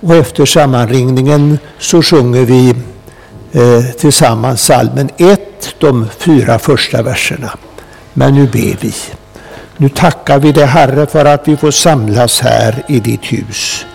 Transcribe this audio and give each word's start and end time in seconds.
Och 0.00 0.14
efter 0.14 0.46
sammanringningen 0.46 1.58
så 1.78 2.02
sjunger 2.02 2.44
vi 2.44 2.74
eh, 3.52 3.84
tillsammans 3.98 4.62
salmen 4.62 5.10
1, 5.16 5.74
de 5.78 6.08
fyra 6.18 6.58
första 6.58 7.02
verserna. 7.02 7.50
Men 8.12 8.34
nu 8.34 8.46
ber 8.46 8.76
vi. 8.80 8.94
Nu 9.76 9.88
tackar 9.88 10.38
vi 10.38 10.52
dig 10.52 10.66
Herre 10.66 11.06
för 11.06 11.24
att 11.24 11.48
vi 11.48 11.56
får 11.56 11.70
samlas 11.70 12.40
här 12.40 12.82
i 12.88 13.00
ditt 13.00 13.32
hus. 13.32 13.86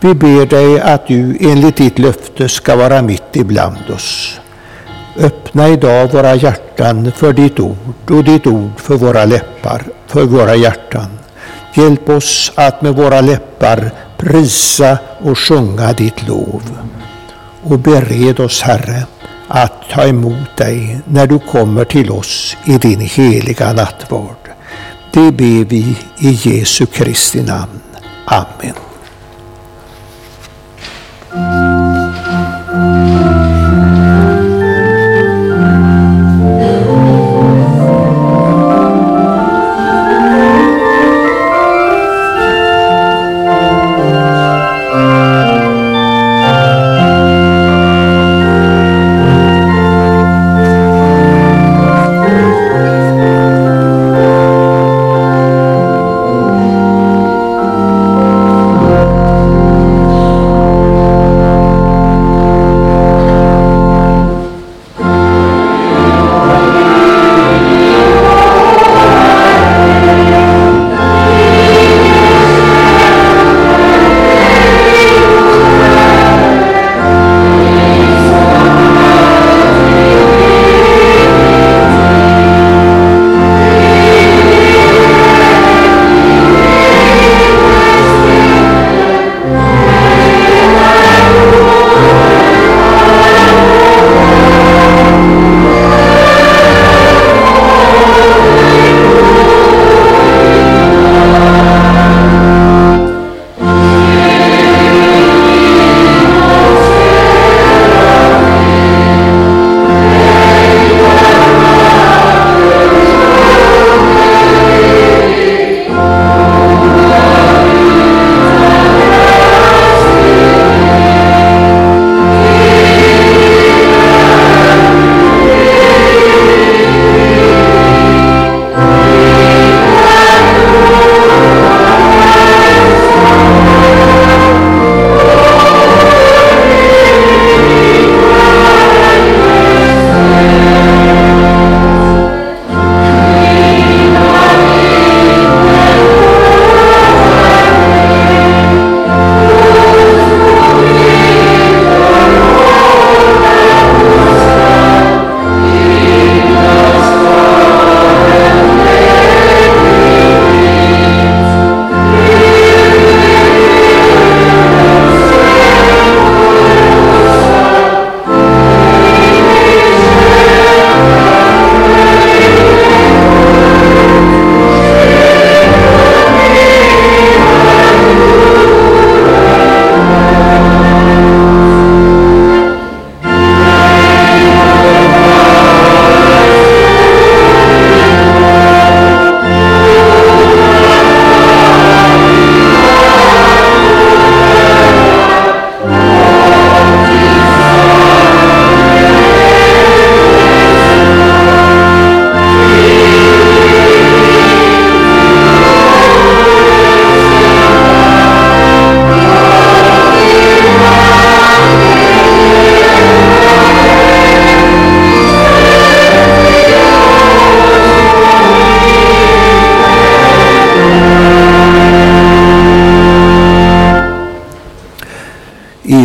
Vi 0.00 0.14
ber 0.14 0.46
dig 0.46 0.80
att 0.80 1.06
du 1.06 1.36
enligt 1.40 1.76
ditt 1.76 1.98
löfte 1.98 2.48
ska 2.48 2.76
vara 2.76 3.02
mitt 3.02 3.36
ibland 3.36 3.90
oss. 3.94 4.40
Öppna 5.16 5.68
idag 5.68 6.12
våra 6.12 6.34
hjärtan 6.34 7.12
för 7.16 7.32
ditt 7.32 7.60
ord 7.60 7.76
och 8.10 8.24
ditt 8.24 8.46
ord 8.46 8.70
för 8.76 8.96
våra 8.96 9.24
läppar, 9.24 9.82
för 10.06 10.24
våra 10.24 10.54
hjärtan. 10.56 11.18
Hjälp 11.74 12.08
oss 12.08 12.52
att 12.54 12.82
med 12.82 12.96
våra 12.96 13.20
läppar 13.20 13.90
prisa 14.16 14.98
och 15.20 15.38
sjunga 15.38 15.92
ditt 15.92 16.28
lov. 16.28 16.78
Och 17.62 17.78
bered 17.78 18.40
oss, 18.40 18.62
Herre, 18.62 19.06
att 19.48 19.90
ta 19.90 20.04
emot 20.06 20.56
dig 20.56 21.00
när 21.04 21.26
du 21.26 21.38
kommer 21.38 21.84
till 21.84 22.10
oss 22.10 22.56
i 22.64 22.78
din 22.78 23.00
heliga 23.00 23.72
nattvard. 23.72 24.50
Det 25.12 25.32
ber 25.32 25.64
vi 25.64 25.96
i 26.18 26.30
Jesu 26.30 26.86
Kristi 26.86 27.42
namn. 27.42 27.80
Amen. 28.26 28.74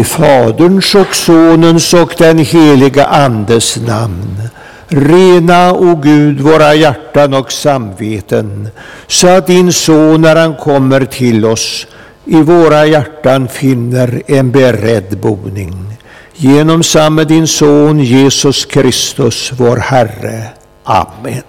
Faderns 0.03 0.95
och 0.95 1.15
Sonens 1.15 1.93
och 1.93 2.15
den 2.17 2.37
heliga 2.37 3.05
Andes 3.05 3.77
namn. 3.77 4.49
Rena, 4.87 5.73
o 5.73 5.95
Gud, 5.95 6.41
våra 6.41 6.75
hjärtan 6.75 7.33
och 7.33 7.51
samveten, 7.51 8.69
så 9.07 9.27
att 9.27 9.47
din 9.47 9.73
Son, 9.73 10.21
när 10.21 10.35
han 10.35 10.55
kommer 10.55 11.05
till 11.05 11.45
oss, 11.45 11.87
i 12.25 12.41
våra 12.41 12.85
hjärtan 12.85 13.47
finner 13.47 14.21
en 14.27 14.51
beredd 14.51 15.17
boning. 15.17 15.97
Genom 16.33 16.83
samme 16.83 17.23
din 17.23 17.47
Son 17.47 17.99
Jesus 17.99 18.65
Kristus, 18.65 19.51
vår 19.57 19.77
Herre. 19.77 20.43
Amen. 20.83 21.48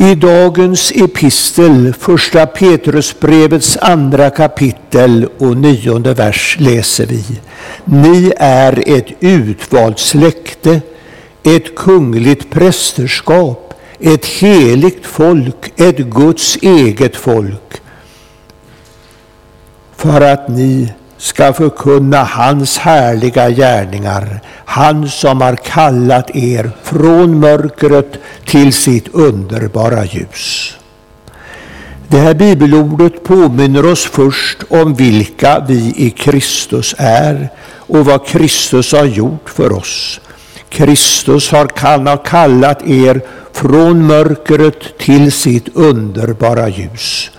I 0.00 0.14
dagens 0.14 0.92
epistel, 0.92 1.94
första 1.98 2.46
Petrusbrevets 2.46 3.76
andra 3.76 4.30
kapitel 4.30 5.28
och 5.38 5.56
nionde 5.56 6.14
vers 6.14 6.56
läser 6.60 7.06
vi. 7.06 7.24
Ni 7.84 8.32
är 8.36 8.82
ett 8.96 9.06
utvalt 9.20 9.98
släkte, 9.98 10.80
ett 11.42 11.74
kungligt 11.76 12.50
prästerskap, 12.50 13.74
ett 13.98 14.26
heligt 14.26 15.06
folk, 15.06 15.72
ett 15.76 15.98
Guds 15.98 16.56
eget 16.56 17.16
folk, 17.16 17.80
för 19.96 20.20
att 20.20 20.48
ni 20.48 20.92
ska 21.20 21.52
förkunna 21.52 22.24
hans 22.24 22.78
härliga 22.78 23.50
gärningar, 23.50 24.40
han 24.64 25.08
som 25.08 25.40
har 25.40 25.56
kallat 25.56 26.36
er 26.36 26.70
från 26.82 27.40
mörkret 27.40 28.16
till 28.44 28.72
sitt 28.72 29.08
underbara 29.14 30.04
ljus. 30.04 30.74
Det 32.08 32.18
här 32.18 32.34
bibelordet 32.34 33.24
påminner 33.24 33.86
oss 33.86 34.04
först 34.04 34.58
om 34.68 34.94
vilka 34.94 35.64
vi 35.68 35.94
i 35.96 36.10
Kristus 36.10 36.94
är 36.98 37.48
och 37.76 38.04
vad 38.04 38.26
Kristus 38.26 38.92
har 38.92 39.04
gjort 39.04 39.50
för 39.50 39.72
oss. 39.72 40.20
Kristus 40.68 41.50
har 41.50 41.66
kallat 42.16 42.82
er 42.82 43.20
från 43.52 44.06
mörkret 44.06 44.98
till 44.98 45.32
sitt 45.32 45.68
underbara 45.74 46.68
ljus. 46.68 47.30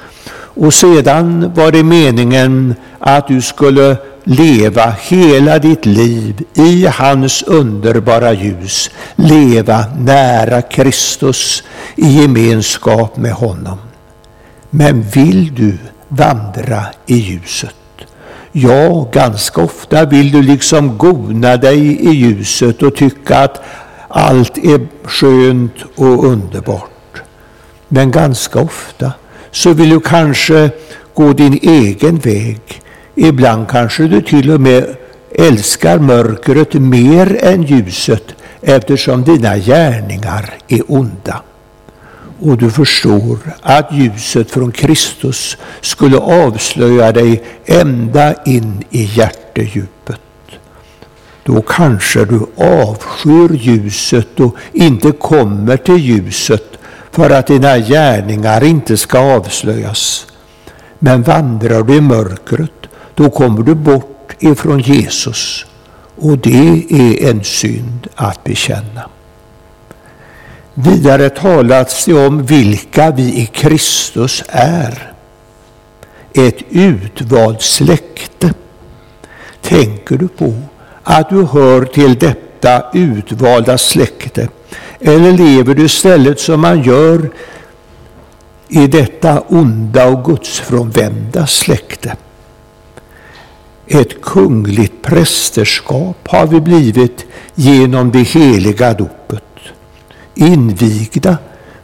Och 0.53 0.73
sedan 0.73 1.51
var 1.55 1.71
det 1.71 1.83
meningen 1.83 2.75
att 3.01 3.27
du 3.27 3.41
skulle 3.41 3.97
leva 4.23 4.95
hela 5.01 5.59
ditt 5.59 5.85
liv 5.85 6.43
i 6.53 6.85
hans 6.85 7.43
underbara 7.43 8.33
ljus, 8.33 8.89
leva 9.15 9.85
nära 9.97 10.61
Kristus 10.61 11.63
i 11.95 12.21
gemenskap 12.21 13.17
med 13.17 13.31
honom. 13.31 13.77
Men 14.69 15.01
vill 15.01 15.55
du 15.55 15.77
vandra 16.07 16.85
i 17.05 17.15
ljuset? 17.15 17.75
Ja, 18.51 19.07
ganska 19.11 19.61
ofta 19.61 20.05
vill 20.05 20.31
du 20.31 20.41
liksom 20.41 20.97
gona 20.97 21.57
dig 21.57 21.79
i 21.79 22.09
ljuset 22.09 22.83
och 22.83 22.95
tycka 22.95 23.37
att 23.37 23.61
allt 24.07 24.57
är 24.57 24.87
skönt 25.03 25.75
och 25.95 26.25
underbart. 26.25 27.21
Men 27.87 28.11
ganska 28.11 28.59
ofta 28.59 29.11
så 29.51 29.73
vill 29.73 29.89
du 29.89 29.99
kanske 29.99 30.69
gå 31.13 31.33
din 31.33 31.59
egen 31.61 32.17
väg. 32.17 32.81
Ibland 33.15 33.69
kanske 33.69 34.03
du 34.03 34.21
till 34.21 34.51
och 34.51 34.61
med 34.61 34.95
älskar 35.31 35.99
mörkret 35.99 36.73
mer 36.73 37.37
än 37.43 37.63
ljuset 37.63 38.23
eftersom 38.61 39.23
dina 39.23 39.57
gärningar 39.57 40.53
är 40.67 40.81
onda. 40.87 41.41
Och 42.39 42.57
du 42.57 42.71
förstår 42.71 43.37
att 43.61 43.93
ljuset 43.93 44.51
från 44.51 44.71
Kristus 44.71 45.57
skulle 45.81 46.17
avslöja 46.17 47.11
dig 47.11 47.43
ända 47.65 48.33
in 48.43 48.83
i 48.89 49.03
hjärtedjupet. 49.03 50.21
Då 51.43 51.61
kanske 51.61 52.25
du 52.25 52.45
avskyr 52.57 53.53
ljuset 53.53 54.39
och 54.39 54.55
inte 54.73 55.11
kommer 55.11 55.77
till 55.77 55.97
ljuset 55.97 56.63
för 57.11 57.29
att 57.29 57.47
dina 57.47 57.77
gärningar 57.77 58.63
inte 58.63 58.97
ska 58.97 59.19
avslöjas. 59.35 60.27
Men 60.99 61.23
vandrar 61.23 61.83
du 61.83 61.95
i 61.95 62.01
mörkret, 62.01 62.71
då 63.21 63.29
kommer 63.29 63.63
du 63.63 63.75
bort 63.75 64.35
ifrån 64.39 64.79
Jesus. 64.79 65.65
Och 66.15 66.37
det 66.37 66.85
är 66.89 67.29
en 67.29 67.43
synd 67.43 68.07
att 68.15 68.43
bekänna. 68.43 69.09
Vidare 70.73 71.29
talas 71.29 72.05
det 72.05 72.27
om 72.27 72.45
vilka 72.45 73.11
vi 73.11 73.23
i 73.23 73.45
Kristus 73.45 74.43
är. 74.47 75.13
Ett 76.33 76.57
utvalt 76.69 77.61
släkte. 77.61 78.53
Tänker 79.61 80.17
du 80.17 80.27
på 80.27 80.53
att 81.03 81.29
du 81.29 81.45
hör 81.45 81.85
till 81.85 82.19
detta 82.19 82.83
utvalda 82.93 83.77
släkte? 83.77 84.49
Eller 84.99 85.31
lever 85.31 85.75
du 85.75 85.85
istället 85.85 86.39
som 86.39 86.61
man 86.61 86.83
gör 86.83 87.31
i 88.67 88.87
detta 88.87 89.39
onda 89.39 90.07
och 90.07 90.25
gudsfrånvända 90.25 91.47
släkte? 91.47 92.15
Ett 93.93 94.21
kungligt 94.21 95.01
prästerskap 95.01 96.27
har 96.27 96.47
vi 96.47 96.61
blivit 96.61 97.25
genom 97.55 98.11
det 98.11 98.19
heliga 98.19 98.93
dopet 98.93 99.43
invigda 100.35 101.37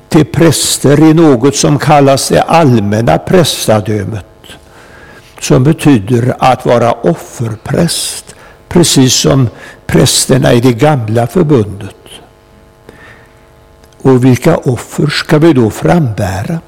till 0.09 0.25
präster 0.25 0.99
i 0.99 1.13
något 1.13 1.55
som 1.55 1.79
kallas 1.79 2.29
det 2.29 2.41
allmänna 2.41 3.17
prästadömet, 3.17 4.25
som 5.39 5.63
betyder 5.63 6.35
att 6.39 6.65
vara 6.65 6.91
offerpräst, 6.91 8.35
precis 8.67 9.13
som 9.13 9.49
prästerna 9.85 10.53
i 10.53 10.59
det 10.59 10.73
gamla 10.73 11.27
förbundet. 11.27 11.95
Och 14.01 14.25
vilka 14.25 14.57
offer 14.57 15.07
ska 15.07 15.37
vi 15.37 15.53
då 15.53 15.69
frambära? 15.69 16.59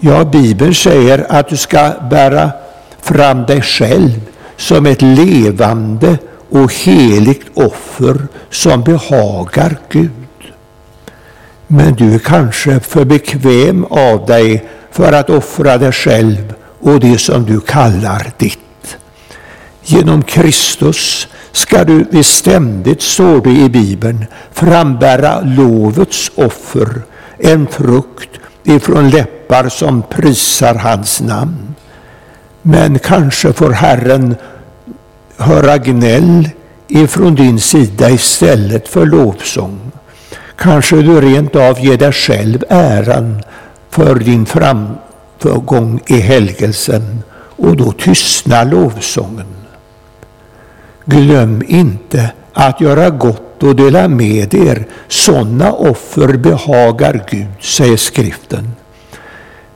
Ja, 0.00 0.24
Bibeln 0.24 0.74
säger 0.74 1.26
att 1.28 1.48
du 1.48 1.56
ska 1.56 1.92
bära 2.10 2.50
fram 3.00 3.46
dig 3.46 3.62
själv 3.62 4.31
som 4.62 4.86
ett 4.86 5.02
levande 5.02 6.18
och 6.50 6.74
heligt 6.74 7.46
offer 7.54 8.26
som 8.50 8.82
behagar 8.82 9.76
Gud. 9.88 10.10
Men 11.66 11.94
du 11.94 12.14
är 12.14 12.18
kanske 12.18 12.80
för 12.80 13.04
bekväm 13.04 13.84
av 13.84 14.26
dig 14.26 14.68
för 14.90 15.12
att 15.12 15.30
offra 15.30 15.78
dig 15.78 15.92
själv 15.92 16.54
och 16.80 17.00
det 17.00 17.18
som 17.18 17.44
du 17.44 17.60
kallar 17.60 18.32
ditt. 18.36 18.96
Genom 19.82 20.22
Kristus 20.22 21.28
ska 21.52 21.84
du 21.84 22.22
ständigt, 22.22 23.02
står 23.02 23.40
det 23.40 23.50
i 23.50 23.68
Bibeln, 23.68 24.26
frambära 24.52 25.40
lovets 25.40 26.30
offer, 26.34 27.02
en 27.38 27.66
frukt 27.66 28.30
ifrån 28.64 29.10
läppar 29.10 29.68
som 29.68 30.02
prisar 30.02 30.74
hans 30.74 31.20
namn. 31.20 31.74
Men 32.62 32.98
kanske 32.98 33.52
får 33.52 33.70
Herren 33.70 34.36
höra 35.36 35.78
gnäll 35.78 36.48
ifrån 36.88 37.34
din 37.34 37.60
sida 37.60 38.10
istället 38.10 38.88
för 38.88 39.06
lovsång. 39.06 39.92
Kanske 40.56 40.96
du 40.96 41.20
rent 41.20 41.56
av 41.56 41.80
ger 41.80 41.98
dig 41.98 42.12
själv 42.12 42.64
äran 42.68 43.42
för 43.90 44.14
din 44.14 44.46
framgång 44.46 46.00
i 46.06 46.20
helgelsen 46.20 47.22
och 47.56 47.76
då 47.76 47.92
tystnar 47.92 48.64
lovsången. 48.64 49.46
Glöm 51.04 51.62
inte 51.68 52.30
att 52.52 52.80
göra 52.80 53.10
gott 53.10 53.62
och 53.62 53.76
dela 53.76 54.08
med 54.08 54.54
er. 54.54 54.86
Sådana 55.08 55.72
offer 55.72 56.36
behagar 56.36 57.24
Gud, 57.30 57.46
säger 57.60 57.96
skriften. 57.96 58.72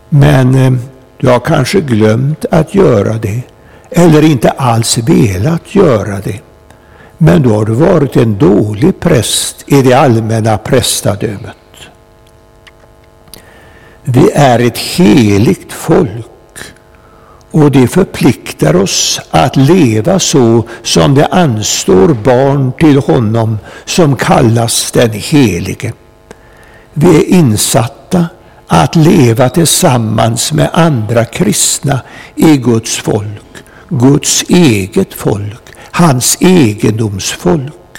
Men 0.08 0.55
eh, 0.55 0.73
du 1.19 1.29
har 1.29 1.41
kanske 1.41 1.81
glömt 1.81 2.44
att 2.50 2.75
göra 2.75 3.12
det 3.12 3.43
eller 3.90 4.24
inte 4.24 4.50
alls 4.50 4.98
velat 4.98 5.74
göra 5.74 6.20
det. 6.20 6.40
Men 7.18 7.42
då 7.42 7.54
har 7.54 7.64
du 7.64 7.72
varit 7.72 8.16
en 8.16 8.38
dålig 8.38 9.00
präst 9.00 9.64
i 9.66 9.82
det 9.82 9.94
allmänna 9.94 10.58
prästadömet. 10.58 11.56
Vi 14.02 14.30
är 14.30 14.58
ett 14.58 14.78
heligt 14.78 15.72
folk 15.72 16.26
och 17.50 17.70
det 17.70 17.88
förpliktar 17.88 18.76
oss 18.76 19.20
att 19.30 19.56
leva 19.56 20.18
så 20.18 20.64
som 20.82 21.14
det 21.14 21.26
anstår 21.26 22.08
barn 22.08 22.72
till 22.78 22.98
honom 22.98 23.58
som 23.84 24.16
kallas 24.16 24.93
den 24.93 25.10
Helige. 25.12 25.93
Vi 26.93 27.16
är 27.16 27.24
insatta 27.24 28.26
att 28.66 28.96
leva 28.96 29.48
tillsammans 29.48 30.52
med 30.52 30.70
andra 30.72 31.24
kristna 31.24 32.00
i 32.34 32.56
Guds 32.56 32.96
folk, 32.96 33.64
Guds 33.88 34.44
eget 34.48 35.14
folk, 35.14 35.72
hans 35.90 36.36
egendomsfolk. 36.40 37.98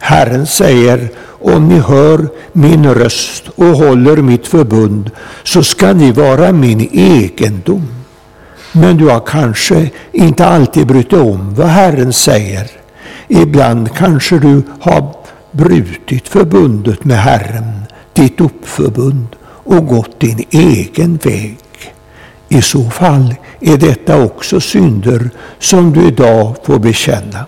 Herren 0.00 0.46
säger, 0.46 1.08
om 1.26 1.68
ni 1.68 1.78
hör 1.78 2.28
min 2.52 2.94
röst 2.94 3.48
och 3.48 3.66
håller 3.66 4.16
mitt 4.16 4.46
förbund, 4.46 5.10
så 5.42 5.62
ska 5.62 5.92
ni 5.92 6.12
vara 6.12 6.52
min 6.52 6.88
egendom. 6.92 7.88
Men 8.72 8.96
du 8.96 9.08
har 9.08 9.20
kanske 9.20 9.90
inte 10.12 10.46
alltid 10.46 10.86
brytt 10.86 11.10
dig 11.10 11.20
om 11.20 11.54
vad 11.54 11.66
Herren 11.66 12.12
säger. 12.12 12.70
Ibland 13.28 13.94
kanske 13.94 14.38
du 14.38 14.62
har 14.80 15.16
brutit 15.50 16.28
förbundet 16.28 17.04
med 17.04 17.18
Herren, 17.18 17.82
ditt 18.12 18.40
uppförbund, 18.40 19.26
och 19.46 19.86
gått 19.86 20.20
din 20.20 20.44
egen 20.50 21.16
väg. 21.16 21.58
I 22.48 22.62
så 22.62 22.90
fall 22.90 23.34
är 23.64 23.76
detta 23.76 24.24
också 24.24 24.60
synder 24.60 25.30
som 25.58 25.92
du 25.92 26.06
idag 26.06 26.56
får 26.64 26.78
bekänna. 26.78 27.44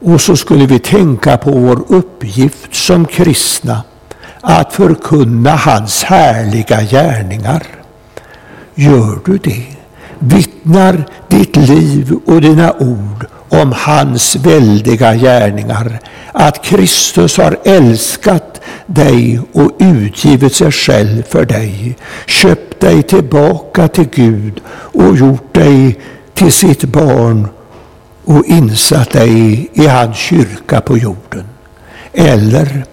Och 0.00 0.20
så 0.20 0.36
skulle 0.36 0.66
vi 0.66 0.78
tänka 0.78 1.36
på 1.36 1.50
vår 1.50 1.84
uppgift 1.88 2.74
som 2.74 3.04
kristna 3.06 3.82
att 4.40 4.72
förkunna 4.72 5.50
hans 5.50 6.04
härliga 6.04 6.82
gärningar. 6.82 7.62
Gör 8.74 9.18
du 9.24 9.38
det? 9.38 9.66
Vittnar 10.18 11.04
ditt 11.28 11.56
liv 11.56 12.12
och 12.26 12.40
dina 12.40 12.72
ord 12.72 13.26
om 13.48 13.72
hans 13.76 14.36
väldiga 14.36 15.14
gärningar, 15.14 15.98
att 16.32 16.64
Kristus 16.64 17.36
har 17.36 17.58
älskat 17.64 18.51
dig 18.86 19.40
och 19.52 19.70
utgivit 19.78 20.54
sig 20.54 20.72
själv 20.72 21.22
för 21.22 21.44
dig, 21.44 21.96
köpt 22.26 22.80
dig 22.80 23.02
tillbaka 23.02 23.88
till 23.88 24.08
Gud 24.14 24.60
och 24.68 25.16
gjort 25.16 25.54
dig 25.54 25.98
till 26.34 26.52
sitt 26.52 26.84
barn 26.84 27.48
och 28.24 28.44
insatt 28.44 29.10
dig 29.10 29.70
i 29.72 29.86
hans 29.86 30.16
kyrka 30.16 30.80
på 30.80 30.98
jorden? 30.98 31.44
Eller 32.12 32.84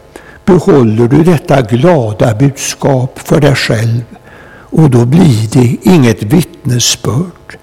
behåller 0.45 1.07
du 1.07 1.23
detta 1.23 1.61
glada 1.61 2.35
budskap 2.35 3.19
för 3.19 3.41
dig 3.41 3.55
själv 3.55 4.03
och 4.71 4.89
då 4.89 5.05
blir 5.05 5.49
det 5.51 5.77
inget 5.89 6.23
vittnesbörd. 6.23 7.57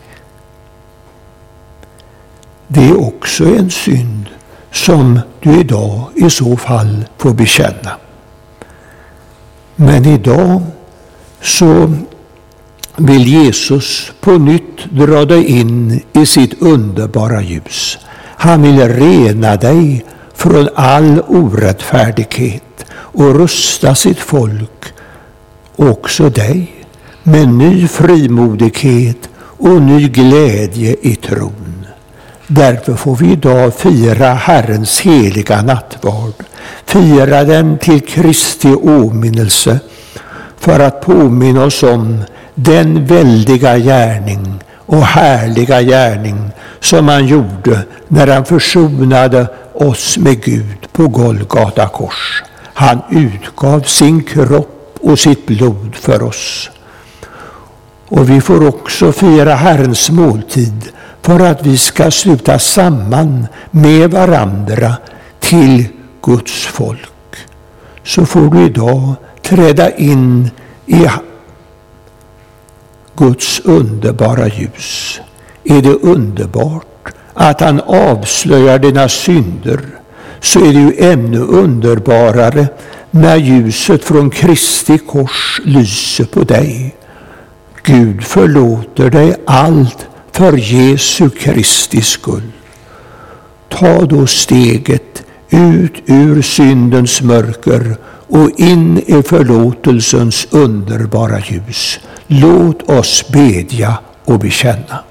Det 2.68 2.84
är 2.84 3.06
också 3.06 3.44
en 3.44 3.70
synd 3.70 4.26
som 4.72 5.20
du 5.40 5.60
idag 5.60 6.04
i 6.14 6.30
så 6.30 6.56
fall 6.56 7.04
får 7.18 7.34
bekänna. 7.34 7.96
Men 9.76 10.04
idag 10.04 10.62
så 11.42 11.92
vill 12.96 13.28
Jesus 13.28 14.12
på 14.20 14.38
nytt 14.38 14.90
dra 14.90 15.24
dig 15.24 15.44
in 15.44 16.00
i 16.12 16.26
sitt 16.26 16.62
underbara 16.62 17.42
ljus. 17.42 17.98
Han 18.36 18.62
vill 18.62 18.88
rena 18.88 19.56
dig 19.56 20.04
från 20.34 20.68
all 20.74 21.20
orättfärdighet 21.20 22.86
och 22.92 23.34
rusta 23.34 23.94
sitt 23.94 24.18
folk, 24.18 24.84
också 25.76 26.30
dig, 26.30 26.72
med 27.22 27.48
ny 27.48 27.88
frimodighet 27.88 29.28
och 29.38 29.82
ny 29.82 30.08
glädje 30.08 30.96
i 31.02 31.16
tron. 31.16 31.86
Därför 32.46 32.94
får 32.94 33.16
vi 33.16 33.32
idag 33.32 33.74
fira 33.74 34.34
Herrens 34.34 35.00
heliga 35.00 35.62
nattvard, 35.62 36.34
fira 36.84 37.44
den 37.44 37.78
till 37.78 38.00
Kristi 38.00 38.74
åminnelse 38.74 39.78
för 40.58 40.80
att 40.80 41.00
påminna 41.00 41.64
oss 41.64 41.82
om 41.82 42.24
den 42.54 43.06
väldiga 43.06 43.78
gärning 43.78 44.62
och 44.86 45.02
härliga 45.02 45.82
gärning 45.82 46.50
som 46.80 47.08
han 47.08 47.26
gjorde 47.26 47.82
när 48.08 48.26
han 48.26 48.44
försonade 48.44 49.46
oss 49.72 50.18
med 50.18 50.42
Gud 50.42 50.92
på 50.92 51.08
Golgata 51.08 51.88
kors. 51.88 52.42
Han 52.74 53.02
utgav 53.10 53.80
sin 53.80 54.22
kropp 54.22 54.98
och 55.00 55.18
sitt 55.18 55.46
blod 55.46 55.94
för 55.94 56.22
oss. 56.22 56.70
Och 58.08 58.30
vi 58.30 58.40
får 58.40 58.68
också 58.68 59.12
fira 59.12 59.54
Herrens 59.54 60.10
måltid 60.10 60.88
för 61.22 61.40
att 61.40 61.66
vi 61.66 61.78
ska 61.78 62.10
sluta 62.10 62.58
samman 62.58 63.46
med 63.70 64.10
varandra 64.10 64.94
till 65.40 65.84
Guds 66.26 66.66
folk. 66.66 67.36
Så 68.04 68.26
får 68.26 68.50
du 68.50 68.64
idag 68.64 69.14
träda 69.42 69.96
in 69.96 70.50
i 70.86 71.06
Guds 73.16 73.60
underbara 73.60 74.48
ljus. 74.48 75.20
Är 75.64 75.82
det 75.82 75.94
underbart 75.94 77.14
att 77.34 77.60
han 77.60 77.80
avslöjar 77.80 78.78
dina 78.78 79.08
synder 79.08 79.80
så 80.40 80.60
är 80.60 80.72
det 80.72 80.80
ju 80.80 81.10
ännu 81.12 81.38
underbarare 81.38 82.68
när 83.10 83.36
ljuset 83.36 84.04
från 84.04 84.30
Kristi 84.30 84.98
kors 84.98 85.60
lyser 85.64 86.24
på 86.24 86.40
dig. 86.40 86.94
Gud 87.82 88.24
förlåter 88.24 89.10
dig 89.10 89.34
allt 89.46 90.06
för 90.32 90.56
Jesu 90.56 91.30
Kristi 91.30 92.02
skull. 92.02 92.52
Ta 93.68 94.04
då 94.04 94.26
steget 94.26 95.25
ut 95.50 95.92
ur 96.06 96.42
syndens 96.42 97.22
mörker 97.22 97.96
och 98.28 98.50
in 98.56 98.98
i 99.06 99.22
förlåtelsens 99.22 100.46
underbara 100.50 101.40
ljus. 101.40 102.00
Låt 102.26 102.90
oss 102.90 103.24
bedja 103.32 103.98
och 104.24 104.38
bekänna. 104.38 105.04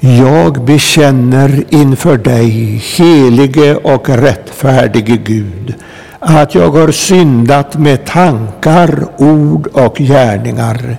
Jag 0.00 0.64
bekänner 0.64 1.64
inför 1.68 2.16
dig, 2.16 2.50
helige 2.96 3.76
och 3.76 4.08
rättfärdige 4.08 5.16
Gud, 5.16 5.74
att 6.18 6.54
jag 6.54 6.70
har 6.70 6.92
syndat 6.92 7.76
med 7.78 8.06
tankar, 8.06 9.06
ord 9.18 9.66
och 9.66 9.96
gärningar. 9.98 10.98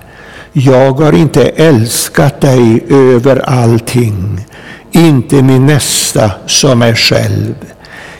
Jag 0.58 0.92
har 0.92 1.12
inte 1.12 1.44
älskat 1.48 2.40
dig 2.40 2.84
över 2.88 3.36
allting, 3.36 4.46
inte 4.92 5.42
min 5.42 5.66
nästa 5.66 6.30
som 6.46 6.78
mig 6.78 6.94
själv. 6.94 7.54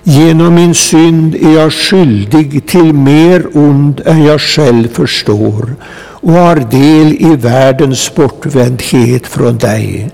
Genom 0.02 0.54
min 0.54 0.74
synd 0.74 1.34
är 1.34 1.54
jag 1.54 1.72
skyldig 1.72 2.68
till 2.68 2.92
mer 2.92 3.46
ond 3.54 4.00
än 4.04 4.24
jag 4.24 4.40
själv 4.40 4.88
förstår 4.88 5.76
och 5.98 6.32
har 6.32 6.56
del 6.56 7.12
i 7.12 7.36
världens 7.36 8.14
bortvändhet 8.14 9.26
från 9.26 9.58
dig. 9.58 10.10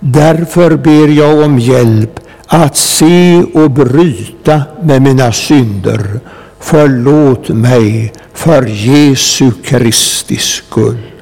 Därför 0.00 0.76
ber 0.76 1.08
jag 1.08 1.44
om 1.44 1.58
hjälp 1.58 2.20
att 2.46 2.76
se 2.76 3.42
och 3.54 3.70
bryta 3.70 4.62
med 4.82 5.02
mina 5.02 5.32
synder. 5.32 6.20
Förlåt 6.60 7.48
mig 7.48 8.12
för 8.34 8.66
Jesu 8.66 9.50
Kristi 9.64 10.36
skull. 10.36 11.13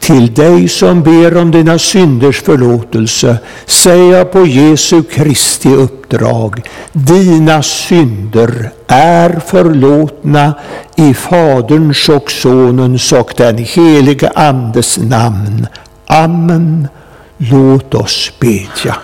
Till 0.00 0.34
dig 0.34 0.68
som 0.68 1.02
ber 1.02 1.36
om 1.36 1.50
dina 1.50 1.78
synders 1.78 2.42
förlåtelse 2.42 3.38
säger 3.66 4.16
jag 4.18 4.32
på 4.32 4.46
Jesu 4.46 5.02
Kristi 5.02 5.68
uppdrag, 5.68 6.62
dina 6.92 7.62
synder 7.62 8.70
är 8.86 9.40
förlåtna 9.46 10.54
i 10.96 11.14
Faderns 11.14 12.08
och 12.08 12.30
Sonens 12.30 13.12
och 13.12 13.34
den 13.36 13.58
helige 13.58 14.30
Andes 14.34 14.98
namn. 14.98 15.66
Amen. 16.06 16.88
Låt 17.36 17.94
oss 17.94 18.32
bedja. 18.40 18.96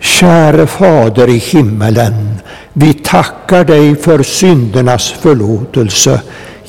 Käre 0.00 0.66
Fader 0.66 1.28
i 1.28 1.38
himmelen, 1.38 2.38
vi 2.72 2.94
tackar 2.94 3.64
dig 3.64 3.96
för 3.96 4.22
syndernas 4.22 5.10
förlåtelse 5.10 6.20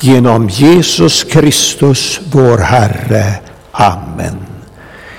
genom 0.02 0.48
Jesus 0.48 1.24
Kristus, 1.24 2.20
vår 2.32 2.58
Herre. 2.58 3.24
Amen. 3.72 4.38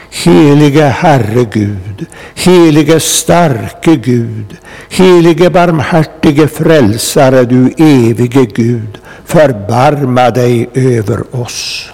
Helige 0.09 0.89
Herre 0.89 1.43
Gud, 1.43 2.05
helige 2.35 2.99
starke 2.99 3.95
Gud, 3.95 4.57
helige 4.89 5.49
barmhärtige 5.49 6.47
frälsare, 6.47 7.45
du 7.45 7.71
evige 7.77 8.45
Gud, 8.45 8.99
förbarma 9.25 10.29
dig 10.29 10.69
över 10.73 11.23
oss. 11.31 11.89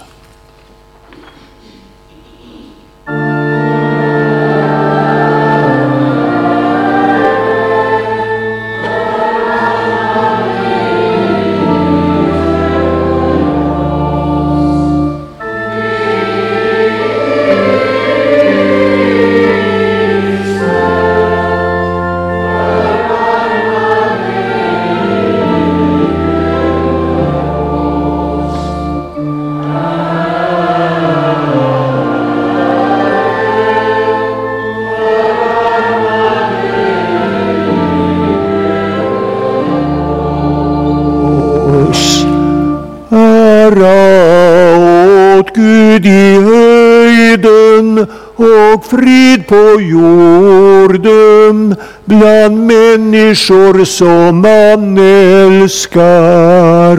Frid 48.90 49.46
på 49.46 49.80
jorden 49.80 51.76
bland 52.04 52.66
människor 52.66 53.84
som 53.84 54.40
man 54.40 54.98
älskar. 55.62 56.96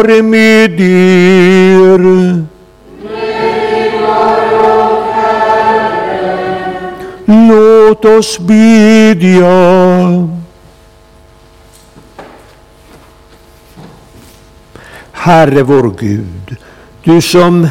Vare 0.00 0.22
med 0.22 0.80
er. 0.80 2.02
Låt 7.26 8.04
oss 8.04 8.38
bedja. 8.38 10.28
Herre 15.12 15.62
vår 15.62 15.90
Gud, 15.98 16.56
du 17.04 17.20
som 17.20 17.68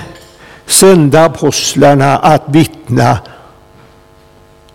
sände 0.66 1.24
apostlarna 1.24 2.18
att 2.18 2.44
vittna 2.48 3.18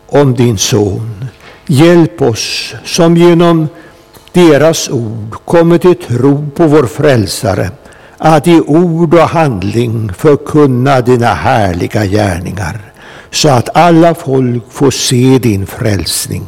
om 0.06 0.34
din 0.34 0.58
son. 0.58 1.24
Hjälp 1.66 2.22
oss 2.22 2.74
som 2.84 3.16
genom 3.16 3.68
deras 4.34 4.88
ord 4.90 5.34
kommer 5.44 5.78
till 5.78 5.94
tro 5.94 6.50
på 6.50 6.66
vår 6.66 6.86
frälsare 6.86 7.70
att 8.18 8.46
i 8.46 8.60
ord 8.60 9.14
och 9.14 9.28
handling 9.28 10.12
förkunna 10.12 11.00
dina 11.00 11.34
härliga 11.34 12.04
gärningar 12.04 12.80
så 13.30 13.48
att 13.48 13.76
alla 13.76 14.14
folk 14.14 14.72
får 14.72 14.90
se 14.90 15.38
din 15.38 15.66
frälsning. 15.66 16.46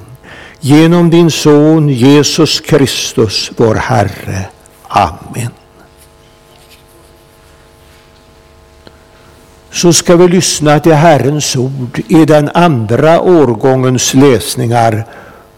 Genom 0.60 1.10
din 1.10 1.30
son 1.30 1.88
Jesus 1.88 2.60
Kristus, 2.60 3.50
vår 3.56 3.74
Herre. 3.74 4.46
Amen. 4.88 5.50
Så 9.70 9.92
ska 9.92 10.16
vi 10.16 10.28
lyssna 10.28 10.80
till 10.80 10.92
Herrens 10.92 11.56
ord 11.56 12.00
i 12.08 12.24
den 12.24 12.50
andra 12.54 13.20
årgångens 13.20 14.14
läsningar 14.14 15.04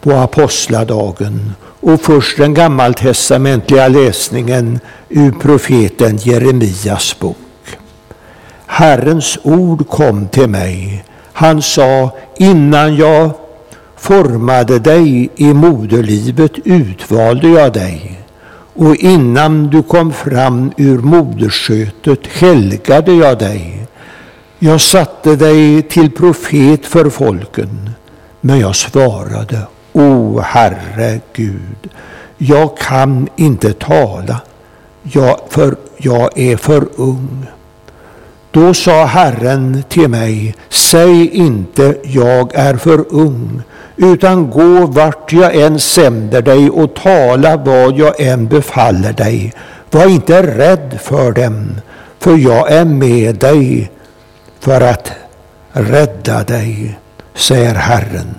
på 0.01 0.13
apostladagen 0.13 1.53
och 1.81 2.01
först 2.01 2.37
den 2.37 2.55
gammaltestamentliga 2.55 3.89
läsningen 3.89 4.81
ur 5.09 5.31
profeten 5.31 6.17
Jeremias 6.17 7.19
bok. 7.19 7.37
Herrens 8.67 9.39
ord 9.43 9.89
kom 9.89 10.29
till 10.29 10.49
mig. 10.49 11.05
Han 11.33 11.63
sa, 11.63 12.17
innan 12.37 12.97
jag 12.97 13.31
formade 13.97 14.79
dig 14.79 15.31
i 15.37 15.55
moderlivet 15.55 16.53
utvalde 16.65 17.49
jag 17.49 17.73
dig 17.73 18.19
och 18.75 18.97
innan 18.97 19.67
du 19.67 19.83
kom 19.83 20.13
fram 20.13 20.73
ur 20.77 20.99
moderskötet 20.99 22.27
helgade 22.27 23.13
jag 23.13 23.39
dig. 23.39 23.87
Jag 24.59 24.81
satte 24.81 25.37
dig 25.37 25.83
till 25.83 26.11
profet 26.11 26.87
för 26.87 27.11
folken, 27.11 27.91
men 28.41 28.59
jag 28.61 28.77
svarade, 28.77 29.67
O 29.99 30.41
Herre 30.41 31.21
Gud, 31.33 31.91
jag 32.37 32.77
kan 32.77 33.29
inte 33.37 33.73
tala, 33.73 34.41
jag, 35.03 35.41
för 35.49 35.77
jag 35.97 36.39
är 36.39 36.57
för 36.57 36.89
ung. 36.97 37.47
Då 38.51 38.75
sa 38.75 39.05
Herren 39.05 39.83
till 39.89 40.09
mig, 40.09 40.55
säg 40.69 41.29
inte 41.29 41.97
jag 42.03 42.55
är 42.55 42.77
för 42.77 43.05
ung, 43.09 43.63
utan 43.97 44.51
gå 44.51 44.87
vart 44.87 45.33
jag 45.33 45.55
än 45.55 45.81
sänder 45.81 46.43
dig 46.43 46.71
och 46.71 46.95
tala 46.95 47.57
vad 47.57 47.99
jag 47.99 48.21
än 48.21 48.47
befaller 48.47 49.13
dig. 49.13 49.53
Var 49.91 50.07
inte 50.07 50.43
rädd 50.43 50.99
för 51.03 51.33
dem, 51.33 51.81
för 52.19 52.37
jag 52.37 52.73
är 52.73 52.85
med 52.85 53.37
dig 53.37 53.91
för 54.61 54.81
att 54.81 55.13
rädda 55.73 56.45
dig, 56.45 56.99
säger 57.35 57.75
Herren. 57.75 58.35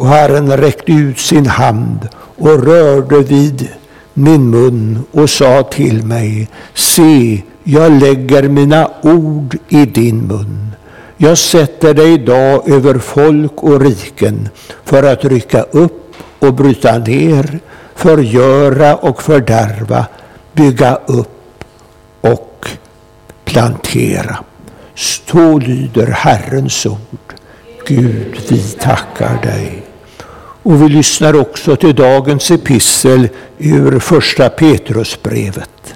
Och 0.00 0.08
Herren 0.08 0.56
räckte 0.56 0.92
ut 0.92 1.18
sin 1.18 1.46
hand 1.46 2.08
och 2.14 2.64
rörde 2.64 3.18
vid 3.18 3.68
min 4.14 4.50
mun 4.50 5.04
och 5.12 5.30
sa 5.30 5.62
till 5.62 6.04
mig, 6.04 6.48
se, 6.74 7.42
jag 7.64 7.92
lägger 7.92 8.48
mina 8.48 8.90
ord 9.02 9.56
i 9.68 9.86
din 9.86 10.26
mun. 10.26 10.70
Jag 11.16 11.38
sätter 11.38 11.94
dig 11.94 12.12
idag 12.12 12.68
över 12.70 12.98
folk 12.98 13.62
och 13.62 13.80
riken 13.80 14.48
för 14.84 15.02
att 15.02 15.24
rycka 15.24 15.62
upp 15.62 16.14
och 16.38 16.54
bryta 16.54 16.98
ner, 16.98 17.60
förgöra 17.94 18.96
och 18.96 19.22
fördärva, 19.22 20.06
bygga 20.52 20.98
upp 21.06 21.64
och 22.20 22.68
plantera. 23.44 24.38
Så 24.94 25.58
lyder 25.58 26.06
Herrens 26.06 26.86
ord. 26.86 27.34
Gud, 27.86 28.40
vi 28.48 28.58
tackar 28.60 29.42
dig. 29.42 29.89
Och 30.62 30.82
vi 30.82 30.88
lyssnar 30.88 31.40
också 31.40 31.76
till 31.76 31.94
dagens 31.94 32.50
epistel 32.50 33.28
ur 33.58 33.98
första 33.98 34.48
Petrusbrevet. 34.48 35.94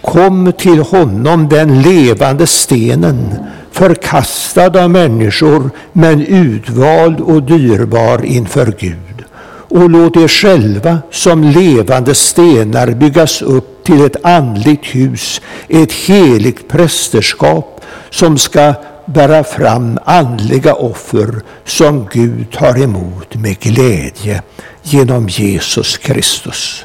Kom 0.00 0.52
till 0.58 0.78
honom, 0.78 1.48
den 1.48 1.82
levande 1.82 2.46
stenen, 2.46 3.34
förkastad 3.70 4.84
av 4.84 4.90
människor, 4.90 5.70
men 5.92 6.26
utvald 6.26 7.20
och 7.20 7.42
dyrbar 7.42 8.24
inför 8.24 8.74
Gud. 8.78 9.24
Och 9.68 9.90
låt 9.90 10.16
er 10.16 10.28
själva 10.28 10.98
som 11.10 11.44
levande 11.44 12.14
stenar 12.14 12.90
byggas 12.90 13.42
upp 13.42 13.84
till 13.84 14.04
ett 14.04 14.24
andligt 14.24 14.84
hus, 14.84 15.40
ett 15.68 15.92
heligt 15.92 16.68
prästerskap 16.68 17.80
som 18.10 18.38
ska 18.38 18.74
bära 19.06 19.44
fram 19.44 19.98
andliga 20.04 20.74
offer 20.74 21.42
som 21.64 22.08
Gud 22.12 22.52
tar 22.52 22.82
emot 22.82 23.34
med 23.34 23.58
glädje 23.58 24.42
genom 24.82 25.28
Jesus 25.28 25.98
Kristus. 25.98 26.84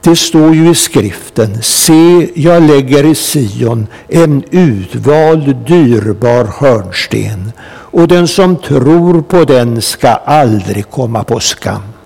Det 0.00 0.16
står 0.16 0.54
ju 0.54 0.70
i 0.70 0.74
skriften, 0.74 1.62
se, 1.62 2.30
jag 2.34 2.62
lägger 2.62 3.06
i 3.06 3.14
Sion 3.14 3.86
en 4.08 4.44
utvald 4.50 5.56
dyrbar 5.56 6.44
hörnsten, 6.44 7.52
och 7.90 8.08
den 8.08 8.28
som 8.28 8.56
tror 8.56 9.22
på 9.22 9.44
den 9.44 9.82
ska 9.82 10.08
aldrig 10.08 10.90
komma 10.90 11.24
på 11.24 11.40
skam. 11.40 11.97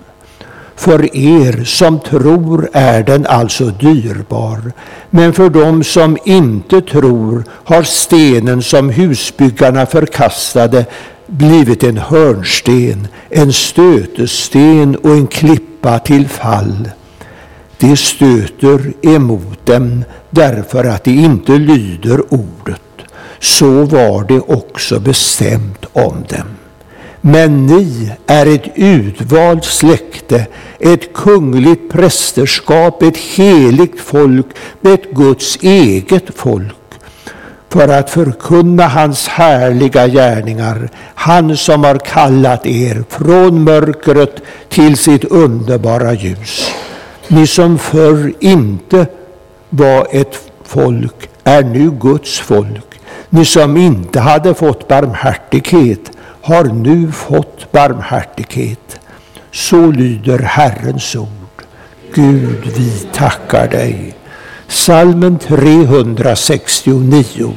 För 0.83 1.17
er 1.17 1.65
som 1.65 2.01
tror 2.01 2.69
är 2.73 3.03
den 3.03 3.27
alltså 3.27 3.65
dyrbar, 3.65 4.73
men 5.11 5.33
för 5.33 5.51
dem 5.51 5.85
som 5.85 6.19
inte 6.25 6.81
tror 6.81 7.45
har 7.49 7.83
stenen 7.83 8.63
som 8.63 8.91
husbyggarna 8.91 9.87
förkastade 9.87 10.87
blivit 11.27 11.85
en 11.85 11.99
hörnsten, 11.99 13.09
en 13.29 13.53
stötesten 13.53 14.97
och 14.97 15.11
en 15.11 15.27
klippa 15.27 15.99
till 15.99 16.29
fall. 16.29 16.91
De 17.79 17.97
stöter 17.97 18.93
emot 19.03 19.67
dem 19.67 20.05
därför 20.31 20.85
att 20.85 21.05
de 21.05 21.11
inte 21.11 21.53
lyder 21.53 22.35
ordet. 22.35 22.83
Så 23.39 23.85
var 23.85 24.25
det 24.25 24.41
också 24.41 25.01
bestämt 25.01 25.87
om 25.93 26.25
dem. 26.29 26.62
Men 27.25 27.67
ni 27.67 28.13
är 28.27 28.47
ett 28.47 28.69
utvalt 28.75 29.65
släkte, 29.65 30.47
ett 30.79 31.13
kungligt 31.15 31.93
prästerskap, 31.93 33.03
ett 33.03 33.17
heligt 33.17 34.01
folk, 34.01 34.47
ett 34.83 35.11
Guds 35.11 35.59
eget 35.63 36.25
folk 36.35 36.75
för 37.73 37.89
att 37.89 38.11
förkunna 38.11 38.87
hans 38.89 39.29
härliga 39.29 40.09
gärningar, 40.09 40.89
han 41.15 41.57
som 41.57 41.85
har 41.85 41.99
kallat 41.99 42.67
er 42.67 43.05
från 43.09 43.65
mörkret 43.65 44.43
till 44.69 44.97
sitt 44.97 45.25
underbara 45.25 46.13
ljus. 46.13 46.71
Ni 47.29 47.47
som 47.47 47.79
förr 47.79 48.33
inte 48.41 49.07
var 49.71 50.07
ett 50.11 50.51
folk 50.65 51.29
är 51.45 51.63
nu 51.63 51.91
Guds 52.01 52.41
folk. 52.41 53.01
Ni 53.29 53.45
som 53.45 53.77
inte 53.77 54.21
hade 54.21 54.55
fått 54.55 54.89
barmhärtighet 54.89 56.11
har 56.43 56.65
nu 56.65 57.13
fått 57.13 57.73
barmhärtighet. 57.73 59.01
Så 59.51 59.91
lyder 59.91 60.39
Herrens 60.39 61.17
ord. 61.17 61.29
Gud, 62.15 62.67
vi 62.77 62.91
tackar 63.13 63.69
dig. 63.69 64.15
Salmen 64.69 65.39
369. 65.39 67.55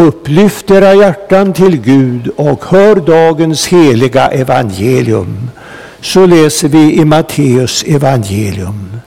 Upplyft 0.00 0.70
era 0.70 0.94
hjärtan 0.94 1.52
till 1.52 1.76
Gud 1.76 2.28
och 2.36 2.64
hör 2.64 2.96
dagens 2.96 3.66
heliga 3.66 4.28
evangelium. 4.28 5.50
Så 6.00 6.26
läser 6.26 6.68
vi 6.68 7.00
i 7.00 7.04
Matteus 7.04 7.84
evangelium. 7.86 9.00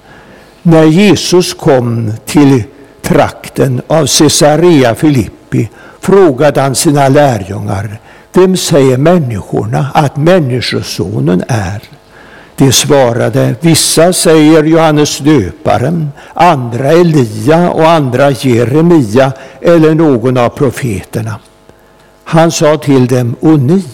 När 0.62 0.84
Jesus 0.84 1.54
kom 1.54 2.14
till 2.26 2.64
trakten 3.02 3.82
av 3.88 4.08
Caesarea 4.08 4.96
Filippi 4.96 5.70
frågade 6.02 6.62
han 6.62 6.76
sina 6.76 7.10
lärjungar, 7.10 8.00
vem 8.34 8.58
säger 8.58 8.98
människorna 8.98 9.88
att 9.94 10.18
Människosonen 10.18 11.44
är? 11.48 11.82
De 12.56 12.72
svarade, 12.72 13.56
vissa 13.60 14.14
säger 14.14 14.64
Johannes 14.64 15.18
döparen, 15.18 16.12
andra 16.34 16.92
Elia 16.92 17.70
och 17.70 17.90
andra 17.90 18.32
Jeremia 18.32 19.32
eller 19.64 19.96
någon 19.96 20.38
av 20.38 20.50
profeterna. 20.50 21.40
Han 22.24 22.52
sa 22.52 22.78
till 22.78 23.08
dem, 23.08 23.36
och 23.40 23.60
ni, 23.60 23.86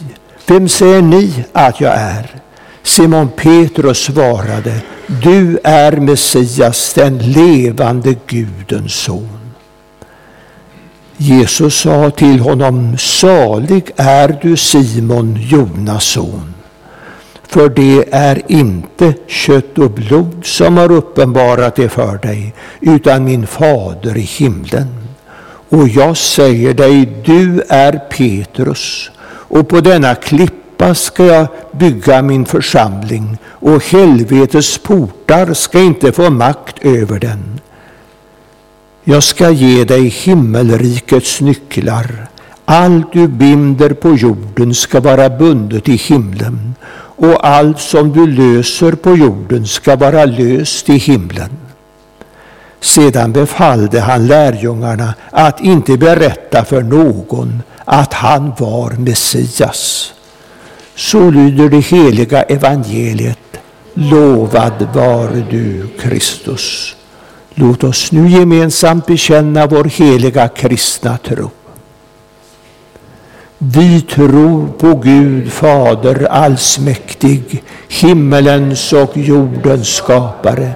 vem 0.48 0.70
säger 0.70 1.02
ni 1.02 1.44
att 1.54 1.82
jag 1.82 1.94
är? 1.94 2.30
Simon 2.84 3.30
Petrus 3.36 3.98
svarade, 3.98 4.82
du 5.24 5.60
är 5.64 5.92
Messias, 5.92 6.94
den 6.94 7.18
levande 7.18 8.16
Gudens 8.28 8.94
son. 8.94 9.40
Jesus 11.18 11.76
sa 11.76 12.10
till 12.10 12.40
honom, 12.40 12.98
salig 12.98 13.92
är 13.96 14.40
du 14.42 14.58
Simon, 14.58 15.38
Jonas 15.42 16.04
son. 16.04 16.54
För 17.48 17.70
det 17.70 18.06
är 18.12 18.42
inte 18.48 19.14
kött 19.28 19.78
och 19.78 19.92
blod 19.92 20.46
som 20.46 20.78
har 20.78 20.92
uppenbarat 20.92 21.76
det 21.76 21.90
för 21.90 22.18
dig, 22.18 22.54
utan 22.82 23.24
min 23.24 23.48
fader 23.48 24.18
i 24.18 24.22
himlen. 24.22 24.99
Och 25.70 25.88
jag 25.88 26.18
säger 26.18 26.74
dig, 26.74 27.10
du 27.26 27.62
är 27.70 27.92
Petrus, 27.92 29.12
och 29.26 29.70
på 29.70 29.82
denna 29.82 30.16
klippa 30.16 30.96
ska 30.96 31.26
jag 31.26 31.48
bygga 31.72 32.22
min 32.22 32.46
församling, 32.46 33.38
och 33.46 33.84
helvetets 33.84 34.78
portar 34.78 35.54
ska 35.54 35.82
inte 35.82 36.12
få 36.12 36.30
makt 36.30 36.86
över 36.86 37.20
den. 37.20 37.60
Jag 39.04 39.24
ska 39.24 39.50
ge 39.50 39.84
dig 39.84 40.08
himmelrikets 40.08 41.42
nycklar. 41.42 42.28
Allt 42.66 43.14
du 43.14 43.28
binder 43.28 43.90
på 43.90 44.16
jorden 44.16 44.74
ska 44.74 45.00
vara 45.00 45.30
bundet 45.30 45.90
i 45.90 45.96
himlen 45.96 46.76
och 47.20 47.48
allt 47.48 47.80
som 47.80 48.12
du 48.12 48.28
löser 48.28 48.92
på 48.92 49.16
jorden 49.16 49.68
ska 49.68 49.96
vara 49.96 50.26
löst 50.26 50.90
i 50.90 50.98
himlen. 50.98 51.50
Sedan 52.82 53.32
befallde 53.32 54.00
han 54.00 54.28
lärjungarna 54.28 55.13
att 55.32 55.62
inte 55.62 55.98
berätta 55.98 56.65
för 56.65 56.82
någon 56.82 57.62
att 57.86 58.13
han 58.13 58.54
var 58.58 58.92
Messias. 58.92 60.13
Så 60.96 61.30
lyder 61.30 61.70
det 61.70 61.80
heliga 61.80 62.44
evangeliet. 62.44 63.39
Lovad 63.94 64.88
var 64.94 65.46
du, 65.52 65.88
Kristus. 66.00 66.96
Låt 67.54 67.84
oss 67.84 68.12
nu 68.12 68.30
gemensamt 68.30 69.06
bekänna 69.06 69.68
vår 69.68 69.84
heliga 69.84 70.48
kristna 70.48 71.18
tro. 71.18 71.50
Vi 73.58 74.02
tror 74.02 74.68
på 74.68 74.96
Gud 74.96 75.52
Fader 75.52 76.28
allsmäktig, 76.32 77.63
himmelens 77.88 78.94
och 78.94 79.18
jordens 79.18 79.88
skapare. 79.88 80.72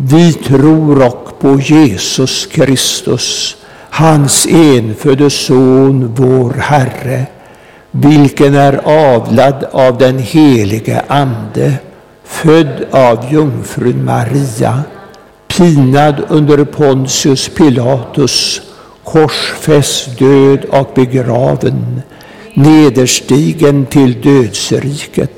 Vi 0.00 0.32
tror 0.32 1.06
och 1.06 1.38
på 1.40 1.60
Jesus 1.60 2.46
Kristus, 2.46 3.56
hans 3.90 4.46
enfödde 4.46 5.30
Son, 5.30 6.14
vår 6.16 6.52
Herre, 6.52 7.26
vilken 7.90 8.54
är 8.54 8.80
avlad 8.84 9.64
av 9.72 9.98
den 9.98 10.18
helige 10.18 11.02
Ande, 11.08 11.74
född 12.24 12.86
av 12.90 13.32
jungfrun 13.32 14.04
Maria, 14.04 14.82
pinad 15.48 16.22
under 16.28 16.64
Pontius 16.64 17.48
Pilatus, 17.48 18.60
korsfäst, 19.04 20.18
död 20.18 20.64
och 20.64 20.90
begraven, 20.94 22.02
nederstigen 22.54 23.86
till 23.86 24.20
dödsriket, 24.20 25.37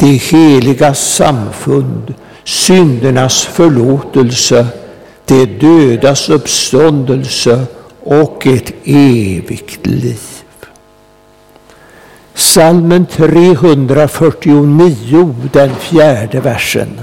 det 0.00 0.06
heliga 0.06 0.94
samfund, 0.94 2.14
syndernas 2.44 3.44
förlåtelse, 3.44 4.66
det 5.24 5.46
dödas 5.46 6.28
uppståndelse 6.28 7.66
och 8.00 8.46
ett 8.46 8.72
evigt 8.84 9.86
liv. 9.86 10.20
Salmen 12.34 13.06
349, 13.06 15.34
den 15.52 15.74
fjärde 15.74 16.40
versen. 16.40 17.00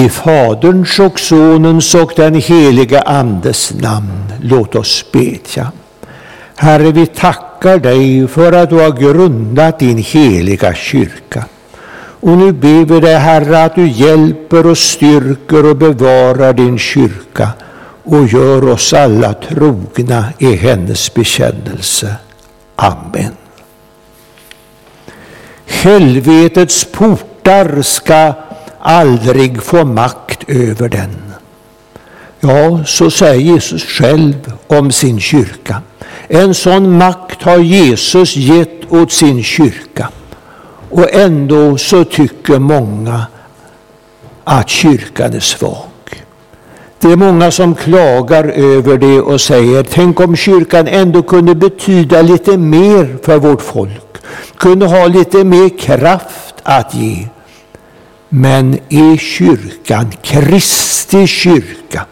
I 0.00 0.08
Faderns 0.08 0.98
och 0.98 1.20
Sonens 1.20 1.94
och 1.94 2.12
den 2.16 2.34
helige 2.34 3.00
Andes 3.02 3.74
namn, 3.74 4.32
låt 4.42 4.74
oss 4.74 5.04
bedja. 5.12 5.72
Herre, 6.56 6.92
vi 6.92 7.06
tackar 7.06 7.78
dig 7.78 8.28
för 8.28 8.52
att 8.52 8.70
du 8.70 8.76
har 8.76 8.90
grundat 8.90 9.78
din 9.78 9.98
heliga 9.98 10.74
kyrka. 10.74 11.44
Och 12.20 12.38
nu 12.38 12.52
ber 12.52 12.84
vi 12.84 13.00
dig, 13.00 13.14
Herre, 13.14 13.64
att 13.64 13.74
du 13.74 13.88
hjälper 13.88 14.66
och 14.66 14.78
styrker 14.78 15.70
och 15.70 15.76
bevarar 15.76 16.52
din 16.52 16.78
kyrka 16.78 17.48
och 18.04 18.26
gör 18.26 18.68
oss 18.68 18.92
alla 18.92 19.32
trogna 19.32 20.24
i 20.38 20.56
hennes 20.56 21.14
bekännelse. 21.14 22.14
Amen. 22.76 23.32
Helvetets 25.66 26.84
portar 26.84 27.82
ska 27.82 28.34
aldrig 28.80 29.62
få 29.62 29.84
makt 29.84 30.44
över 30.48 30.88
den. 30.88 31.16
Ja, 32.40 32.80
så 32.86 33.10
säger 33.10 33.40
Jesus 33.40 33.84
själv 33.84 34.52
om 34.66 34.92
sin 34.92 35.20
kyrka. 35.20 35.82
En 36.28 36.54
sån 36.54 36.98
makt 36.98 37.42
har 37.42 37.58
Jesus 37.58 38.36
gett 38.36 38.92
åt 38.92 39.12
sin 39.12 39.42
kyrka. 39.42 40.08
Och 40.90 41.14
ändå 41.14 41.78
så 41.78 42.04
tycker 42.04 42.58
många 42.58 43.26
att 44.44 44.68
kyrkan 44.68 45.34
är 45.34 45.40
svag. 45.40 45.86
Det 47.00 47.12
är 47.12 47.16
många 47.16 47.50
som 47.50 47.74
klagar 47.74 48.44
över 48.44 48.98
det 48.98 49.20
och 49.20 49.40
säger, 49.40 49.82
tänk 49.82 50.20
om 50.20 50.36
kyrkan 50.36 50.88
ändå 50.88 51.22
kunde 51.22 51.54
betyda 51.54 52.22
lite 52.22 52.56
mer 52.56 53.16
för 53.22 53.38
vårt 53.38 53.62
folk, 53.62 54.16
kunde 54.56 54.86
ha 54.86 55.06
lite 55.06 55.44
mer 55.44 55.78
kraft 55.78 56.54
att 56.62 56.94
ge. 56.94 57.26
Men 58.32 58.78
är 58.88 59.16
kyrkan 59.16 60.12
Kristi 60.22 61.26
kyrka, 61.26 62.06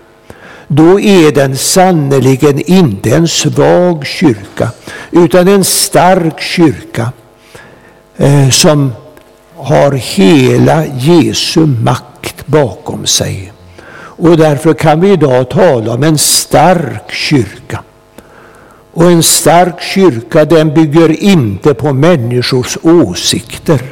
då 0.69 1.01
är 1.01 1.33
den 1.33 1.57
sannerligen 1.57 2.71
inte 2.71 3.11
en 3.11 3.29
svag 3.29 4.07
kyrka, 4.07 4.71
utan 5.11 5.49
en 5.49 5.65
stark 5.65 6.41
kyrka 6.41 7.13
eh, 8.17 8.51
som 8.51 8.93
har 9.57 9.93
hela 9.93 10.87
Jesu 10.87 11.67
makt 11.67 12.47
bakom 12.47 13.07
sig. 13.07 13.53
Och 13.95 14.37
därför 14.37 14.75
kan 14.75 15.01
vi 15.01 15.13
idag 15.13 15.51
tala 15.51 15.95
om 15.95 16.03
en 16.03 16.19
stark 16.19 17.13
kyrka. 17.13 17.83
Och 18.93 19.11
en 19.11 19.23
stark 19.23 19.81
kyrka 19.81 20.45
den 20.45 20.75
bygger 20.75 21.23
inte 21.23 21.75
på 21.75 21.93
människors 21.93 22.79
åsikter. 22.83 23.83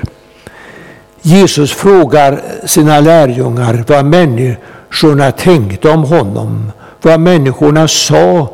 Jesus 1.26 1.72
frågar 1.72 2.42
sina 2.64 3.00
lärjungar 3.00 3.84
vad 3.88 4.04
människorna 4.04 5.32
tänkte 5.32 5.90
om 5.90 6.04
honom, 6.04 6.72
vad 7.02 7.20
människorna 7.20 7.88
sa 7.88 8.50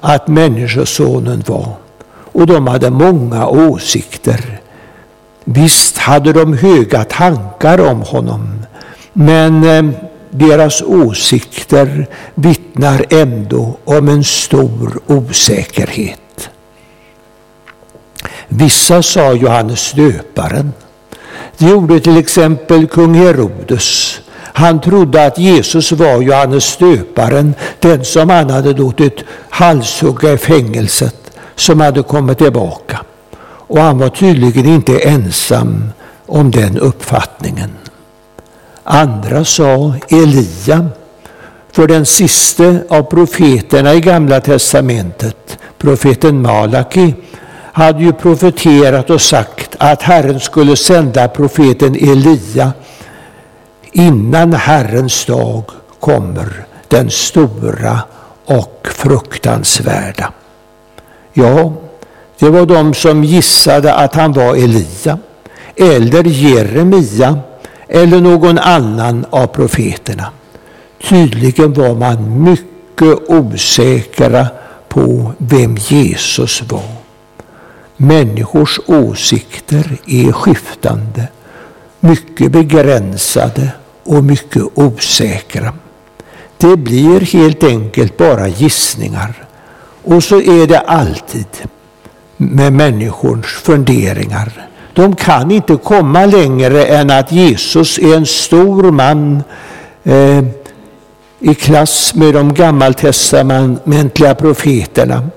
att 0.00 0.28
Människosonen 0.28 1.42
var. 1.46 1.72
Och 2.32 2.46
de 2.46 2.66
hade 2.66 2.90
många 2.90 3.46
åsikter. 3.48 4.60
Visst 5.44 5.98
hade 5.98 6.32
de 6.32 6.52
höga 6.58 7.04
tankar 7.04 7.80
om 7.90 8.00
honom, 8.00 8.66
men 9.12 9.64
eh, 9.64 10.00
deras 10.30 10.82
åsikter 10.82 12.06
vittnar 12.34 13.06
ändå 13.10 13.76
om 13.84 14.08
en 14.08 14.24
stor 14.24 15.00
osäkerhet. 15.06 16.50
Vissa 18.48 19.02
sa 19.02 19.32
Johannes 19.32 19.92
döparen. 19.92 20.72
Det 21.58 21.66
gjorde 21.66 22.00
till 22.00 22.16
exempel 22.16 22.86
kung 22.86 23.14
Herodes. 23.14 24.20
Han 24.54 24.80
trodde 24.80 25.26
att 25.26 25.38
Jesus 25.38 25.92
var 25.92 26.22
Johannes 26.22 26.76
döparen, 26.76 27.54
den 27.80 28.04
som 28.04 28.30
han 28.30 28.50
hade 28.50 28.72
låtit 28.72 29.24
halshugga 29.50 30.32
i 30.32 30.38
fängelset, 30.38 31.30
som 31.54 31.80
hade 31.80 32.02
kommit 32.02 32.38
tillbaka. 32.38 33.00
Och 33.44 33.80
han 33.80 33.98
var 33.98 34.08
tydligen 34.08 34.66
inte 34.66 34.98
ensam 34.98 35.84
om 36.26 36.50
den 36.50 36.78
uppfattningen. 36.78 37.70
Andra 38.84 39.44
sa 39.44 39.94
Elia, 40.08 40.88
för 41.72 41.86
den 41.86 42.06
siste 42.06 42.84
av 42.88 43.02
profeterna 43.02 43.94
i 43.94 44.00
Gamla 44.00 44.40
testamentet, 44.40 45.58
profeten 45.78 46.42
Malaki, 46.42 47.14
hade 47.72 48.02
ju 48.02 48.12
profeterat 48.12 49.10
och 49.10 49.20
sagt 49.20 49.76
att 49.78 50.02
Herren 50.02 50.40
skulle 50.40 50.76
sända 50.76 51.28
profeten 51.28 51.94
Elia 51.94 52.72
innan 53.92 54.52
Herrens 54.52 55.24
dag 55.24 55.64
kommer, 56.00 56.64
den 56.88 57.10
stora 57.10 58.00
och 58.44 58.88
fruktansvärda. 58.94 60.32
Ja, 61.32 61.72
det 62.38 62.50
var 62.50 62.66
de 62.66 62.94
som 62.94 63.24
gissade 63.24 63.94
att 63.94 64.14
han 64.14 64.32
var 64.32 64.54
Elia 64.54 65.18
eller 65.76 66.24
Jeremia 66.24 67.38
eller 67.88 68.20
någon 68.20 68.58
annan 68.58 69.26
av 69.30 69.46
profeterna. 69.46 70.26
Tydligen 71.08 71.72
var 71.72 71.94
man 71.94 72.42
mycket 72.42 73.30
osäkra 73.30 74.46
på 74.88 75.32
vem 75.38 75.76
Jesus 75.76 76.62
var. 76.62 77.01
Människors 77.96 78.80
åsikter 78.86 79.96
är 80.06 80.32
skiftande, 80.32 81.28
mycket 82.00 82.52
begränsade 82.52 83.68
och 84.04 84.24
mycket 84.24 84.62
osäkra. 84.74 85.74
Det 86.58 86.76
blir 86.76 87.20
helt 87.20 87.64
enkelt 87.64 88.16
bara 88.16 88.48
gissningar. 88.48 89.34
Och 90.04 90.24
så 90.24 90.40
är 90.40 90.66
det 90.66 90.78
alltid 90.78 91.46
med 92.36 92.72
människors 92.72 93.54
funderingar. 93.54 94.66
De 94.92 95.16
kan 95.16 95.50
inte 95.50 95.76
komma 95.76 96.26
längre 96.26 96.84
än 96.84 97.10
att 97.10 97.32
Jesus 97.32 97.98
är 97.98 98.16
en 98.16 98.26
stor 98.26 98.90
man 98.90 99.42
eh, 100.04 100.44
i 101.38 101.54
klass 101.54 102.14
med 102.14 102.34
de 102.34 102.54
gammaltestamentliga 102.54 104.34
profeterna 104.34 105.30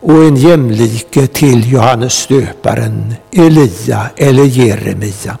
och 0.00 0.24
en 0.24 0.36
jämlike 0.36 1.26
till 1.26 1.72
Johannes 1.72 2.26
döparen, 2.26 3.14
Elia 3.32 4.06
eller 4.16 4.44
Jeremia. 4.44 5.38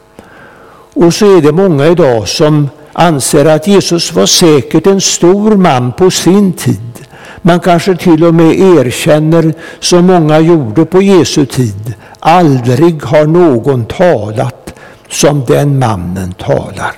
Och 0.94 1.14
så 1.14 1.36
är 1.36 1.42
det 1.42 1.52
många 1.52 1.86
idag 1.86 2.28
som 2.28 2.68
anser 2.92 3.44
att 3.44 3.66
Jesus 3.66 4.12
var 4.12 4.26
säkert 4.26 4.86
en 4.86 5.00
stor 5.00 5.56
man 5.56 5.92
på 5.92 6.10
sin 6.10 6.52
tid. 6.52 7.06
Man 7.42 7.60
kanske 7.60 7.96
till 7.96 8.24
och 8.24 8.34
med 8.34 8.60
erkänner, 8.60 9.54
som 9.80 10.06
många 10.06 10.40
gjorde 10.40 10.84
på 10.84 11.02
Jesu 11.02 11.46
tid, 11.46 11.94
aldrig 12.18 13.02
har 13.02 13.26
någon 13.26 13.84
talat 13.84 14.74
som 15.08 15.44
den 15.44 15.78
mannen 15.78 16.32
talar. 16.32 16.94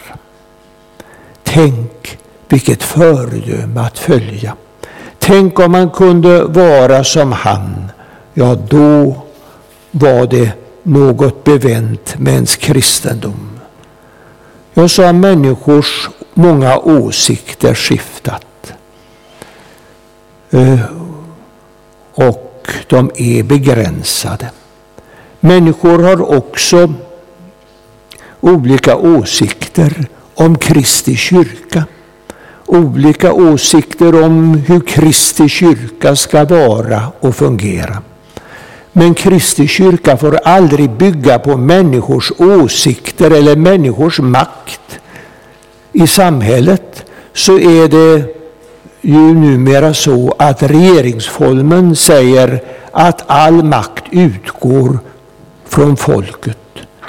Tänk 1.43 2.19
vilket 2.49 2.83
föredöme 2.83 3.81
att 3.81 3.99
följa. 3.99 4.57
Tänk 5.25 5.59
om 5.59 5.73
man 5.73 5.91
kunde 5.91 6.45
vara 6.45 7.05
som 7.05 7.33
han. 7.33 7.91
Ja, 8.35 8.55
då 8.55 9.17
var 9.91 10.27
det 10.27 10.53
något 10.83 11.45
bevänt 11.45 12.19
med 12.19 12.35
ens 12.35 12.57
kristendom. 12.57 13.61
Jag 14.75 14.91
sa 14.91 15.13
människors 15.13 16.11
många 16.35 16.79
åsikter 16.79 17.75
skiftat. 17.75 18.73
Eh, 20.51 20.81
och 22.15 22.69
de 22.87 23.11
är 23.15 23.43
begränsade. 23.43 24.51
Människor 25.41 25.99
har 25.99 26.39
också 26.39 26.95
olika 28.41 28.97
åsikter 28.97 30.07
om 30.35 30.59
Kristi 30.59 31.17
kyrka. 31.17 31.85
Olika 32.67 33.33
åsikter 33.33 34.25
om 34.25 34.55
hur 34.55 34.81
Kristi 34.81 35.49
kyrka 35.49 36.17
ska 36.17 36.45
vara 36.45 37.03
och 37.21 37.37
fungera. 37.37 38.03
Men 38.93 39.15
Kristi 39.15 39.69
kyrka 39.69 40.17
får 40.17 40.37
aldrig 40.45 40.91
bygga 40.91 41.39
på 41.39 41.57
människors 41.57 42.33
åsikter 42.39 43.31
eller 43.31 43.57
människors 43.57 44.21
makt. 44.21 45.01
I 45.93 46.07
samhället 46.07 47.05
så 47.33 47.59
är 47.59 47.89
det 47.89 48.25
ju 49.01 49.35
numera 49.35 49.95
så 49.95 50.35
att 50.39 50.63
regeringsformen 50.63 51.97
säger 51.97 52.63
att 52.93 53.25
all 53.27 53.65
makt 53.65 54.05
utgår 54.11 54.99
från 55.69 55.97
folket. 55.97 56.59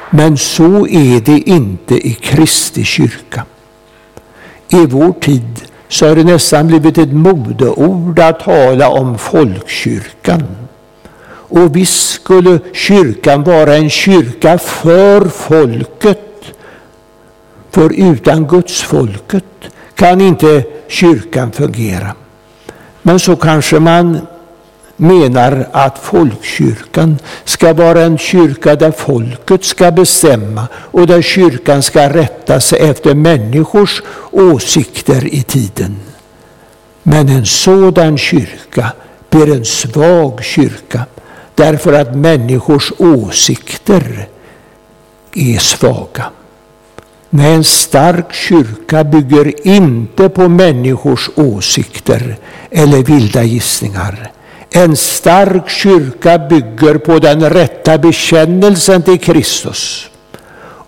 Men 0.09 0.37
så 0.37 0.87
är 0.87 1.21
det 1.21 1.39
inte 1.39 2.07
i 2.07 2.13
Kristi 2.13 2.83
kyrka. 2.83 3.45
I 4.73 4.85
vår 4.85 5.11
tid 5.11 5.61
så 5.87 6.07
har 6.07 6.15
det 6.15 6.23
nästan 6.23 6.67
blivit 6.67 6.97
ett 6.97 7.13
modeord 7.13 8.19
att 8.19 8.39
tala 8.39 8.89
om 8.89 9.17
folkkyrkan. 9.17 10.43
Och 11.27 11.75
visst 11.75 12.09
skulle 12.09 12.59
kyrkan 12.73 13.43
vara 13.43 13.75
en 13.75 13.89
kyrka 13.89 14.57
för 14.57 15.25
folket 15.25 16.29
för 17.71 17.93
utan 17.93 18.47
gudsfolket 18.47 19.45
kan 19.95 20.21
inte 20.21 20.63
kyrkan 20.87 21.51
fungera. 21.51 22.15
Men 23.01 23.19
så 23.19 23.35
kanske 23.35 23.79
man 23.79 24.27
menar 25.03 25.67
att 25.71 25.97
folkkyrkan 25.97 27.19
ska 27.43 27.73
vara 27.73 28.01
en 28.01 28.17
kyrka 28.17 28.75
där 28.75 28.91
folket 28.91 29.63
ska 29.63 29.91
bestämma 29.91 30.67
och 30.75 31.07
där 31.07 31.21
kyrkan 31.21 31.83
ska 31.83 32.09
rätta 32.09 32.59
sig 32.61 32.79
efter 32.79 33.15
människors 33.15 34.01
åsikter 34.31 35.33
i 35.33 35.43
tiden. 35.43 35.95
Men 37.03 37.29
en 37.29 37.45
sådan 37.45 38.17
kyrka 38.17 38.91
blir 39.29 39.55
en 39.55 39.65
svag 39.65 40.43
kyrka 40.43 41.05
därför 41.55 41.93
att 41.93 42.15
människors 42.15 42.93
åsikter 42.97 44.27
är 45.33 45.57
svaga. 45.57 46.25
Nej, 47.29 47.53
en 47.53 47.63
stark 47.63 48.33
kyrka 48.33 49.03
bygger 49.03 49.67
inte 49.67 50.29
på 50.29 50.49
människors 50.49 51.29
åsikter 51.35 52.37
eller 52.71 53.03
vilda 53.03 53.43
gissningar. 53.43 54.31
En 54.75 54.95
stark 54.95 55.69
kyrka 55.69 56.37
bygger 56.37 56.97
på 56.97 57.19
den 57.19 57.49
rätta 57.49 57.97
bekännelsen 57.97 59.01
till 59.01 59.19
Kristus 59.19 60.09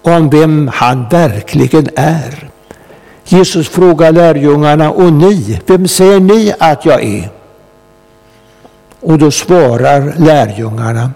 om 0.01 0.29
vem 0.29 0.67
han 0.73 1.09
verkligen 1.09 1.89
är. 1.95 2.49
Jesus 3.25 3.69
frågar 3.69 4.11
lärjungarna, 4.11 4.91
och 4.91 5.13
ni, 5.13 5.59
vem 5.65 5.87
säger 5.87 6.19
ni 6.19 6.53
att 6.59 6.85
jag 6.85 7.03
är? 7.03 7.29
Och 8.99 9.17
då 9.17 9.31
svarar 9.31 10.13
lärjungarna, 10.17 11.11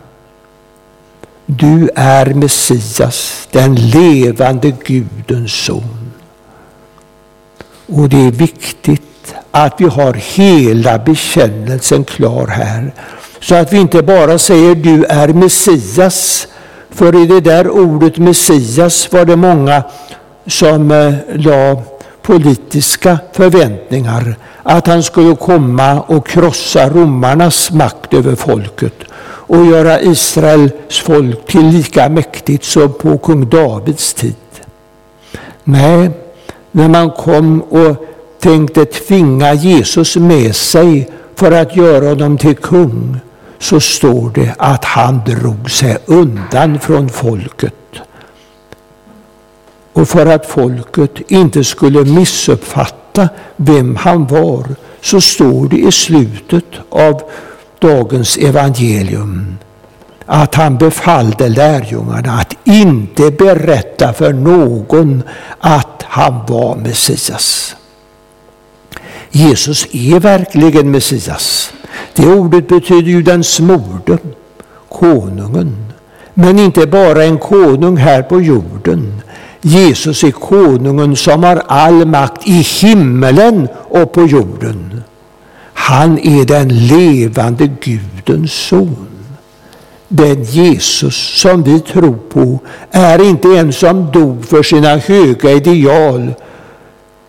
du 1.45 1.89
är 1.95 2.25
Messias, 2.33 3.47
den 3.51 3.75
levande 3.75 4.71
Gudens 4.85 5.51
son. 5.51 6.11
Och 7.85 8.09
det 8.09 8.17
är 8.17 8.31
viktigt 8.31 8.98
att 9.51 9.73
vi 9.77 9.85
har 9.85 10.13
hela 10.13 10.97
bekännelsen 10.97 12.03
klar 12.03 12.47
här. 12.47 12.91
Så 13.39 13.55
att 13.55 13.73
vi 13.73 13.77
inte 13.77 14.03
bara 14.03 14.37
säger 14.37 14.75
du 14.75 15.05
är 15.05 15.27
Messias. 15.27 16.47
För 16.89 17.23
i 17.23 17.25
det 17.25 17.39
där 17.39 17.69
ordet 17.69 18.17
Messias 18.17 19.11
var 19.11 19.25
det 19.25 19.35
många 19.35 19.83
som 20.47 20.91
eh, 20.91 21.13
la 21.35 21.81
politiska 22.21 23.19
förväntningar 23.33 24.35
att 24.63 24.87
han 24.87 25.03
skulle 25.03 25.35
komma 25.35 26.01
och 26.01 26.27
krossa 26.27 26.89
romarnas 26.89 27.71
makt 27.71 28.13
över 28.13 28.35
folket 28.35 28.93
och 29.49 29.65
göra 29.65 30.01
Israels 30.01 30.99
folk 31.03 31.45
till 31.47 31.67
lika 31.67 32.09
mäktigt 32.09 32.63
som 32.63 32.93
på 32.93 33.17
kung 33.17 33.49
Davids 33.49 34.13
tid. 34.13 34.35
Nej, 35.63 36.11
när 36.71 36.87
man 36.87 37.11
kom 37.11 37.61
och 37.61 38.05
tänkte 38.39 38.85
tvinga 38.85 39.53
Jesus 39.53 40.15
med 40.15 40.55
sig 40.55 41.09
för 41.35 41.51
att 41.51 41.75
göra 41.75 42.09
honom 42.09 42.37
till 42.37 42.55
kung, 42.55 43.19
så 43.59 43.79
står 43.79 44.29
det 44.29 44.55
att 44.57 44.85
han 44.85 45.21
drog 45.25 45.71
sig 45.71 45.97
undan 46.05 46.79
från 46.79 47.09
folket. 47.09 47.73
Och 49.93 50.09
för 50.09 50.25
att 50.25 50.45
folket 50.45 51.11
inte 51.27 51.63
skulle 51.63 52.03
missuppfatta 52.05 53.29
vem 53.55 53.95
han 53.95 54.27
var, 54.27 54.65
så 55.01 55.21
står 55.21 55.67
det 55.67 55.77
i 55.77 55.91
slutet 55.91 56.65
av 56.89 57.21
dagens 57.79 58.37
evangelium 58.37 59.57
att 60.25 60.55
han 60.55 60.77
befallde 60.77 61.49
lärjungarna 61.49 62.31
att 62.31 62.53
inte 62.63 63.31
berätta 63.31 64.13
för 64.13 64.33
någon 64.33 65.23
att 65.59 66.03
han 66.07 66.45
var 66.47 66.75
Messias. 66.75 67.75
Jesus 69.31 69.87
är 69.91 70.19
verkligen 70.19 70.91
Messias. 70.91 71.73
Det 72.15 72.27
ordet 72.27 72.67
betyder 72.67 73.11
ju 73.11 73.21
den 73.21 73.43
smorde, 73.43 74.17
konungen. 74.89 75.75
Men 76.33 76.59
inte 76.59 76.87
bara 76.87 77.23
en 77.23 77.37
konung 77.37 77.97
här 77.97 78.21
på 78.21 78.41
jorden. 78.41 79.21
Jesus 79.61 80.23
är 80.23 80.31
konungen 80.31 81.15
som 81.15 81.43
har 81.43 81.63
all 81.67 82.05
makt 82.05 82.47
i 82.47 82.51
himmelen 82.61 83.67
och 83.73 84.11
på 84.11 84.25
jorden. 84.25 85.03
Han 85.73 86.19
är 86.19 86.45
den 86.45 86.87
levande 86.87 87.69
Gudens 87.81 88.53
son. 88.53 89.07
Den 90.07 90.43
Jesus 90.43 91.15
som 91.15 91.63
vi 91.63 91.79
tror 91.79 92.17
på 92.29 92.59
är 92.91 93.29
inte 93.29 93.47
en 93.47 93.73
som 93.73 94.11
dog 94.11 94.45
för 94.45 94.63
sina 94.63 94.97
höga 94.97 95.51
ideal, 95.51 96.33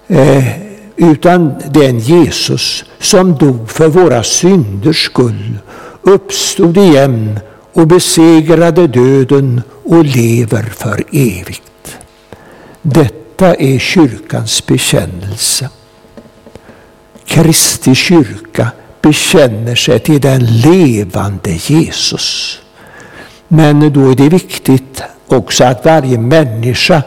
eh, 0.09 0.70
utan 1.01 1.55
den 1.70 1.98
Jesus 1.98 2.84
som 2.98 3.34
dog 3.34 3.70
för 3.70 3.88
våra 3.88 4.22
synders 4.22 5.05
skull, 5.05 5.59
uppstod 6.03 6.76
igen 6.76 7.40
och 7.72 7.86
besegrade 7.86 8.86
döden 8.86 9.62
och 9.84 10.05
lever 10.05 10.62
för 10.62 11.05
evigt. 11.12 11.98
Detta 12.82 13.55
är 13.55 13.78
kyrkans 13.78 14.66
bekännelse. 14.66 15.68
Kristi 17.24 17.94
kyrka 17.94 18.68
bekänner 19.03 19.74
sig 19.74 19.98
till 19.98 20.20
den 20.20 20.46
levande 20.46 21.51
Jesus. 21.51 22.59
Men 23.48 23.92
då 23.92 24.11
är 24.11 24.14
det 24.14 24.28
viktigt 24.28 25.03
också 25.26 25.64
att 25.64 25.84
varje 25.84 26.18
människa 26.18 27.03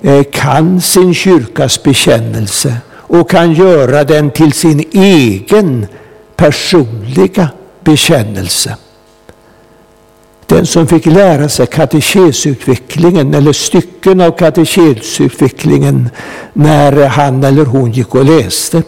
eh, 0.00 0.22
kan 0.32 0.80
sin 0.80 1.14
kyrkas 1.14 1.82
bekännelse 1.82 2.76
och 3.08 3.30
kan 3.30 3.52
göra 3.52 4.04
den 4.04 4.30
till 4.30 4.52
sin 4.52 4.84
egen 4.92 5.86
personliga 6.36 7.48
bekännelse. 7.80 8.76
Den 10.46 10.66
som 10.66 10.86
fick 10.86 11.06
lära 11.06 11.48
sig 11.48 11.66
katekesutvecklingen 11.66 13.34
eller 13.34 13.52
stycken 13.52 14.20
av 14.20 14.30
katekesutvecklingen 14.30 16.10
när 16.52 17.06
han 17.06 17.44
eller 17.44 17.64
hon 17.64 17.92
gick 17.92 18.14
och 18.14 18.24
läste 18.24 18.82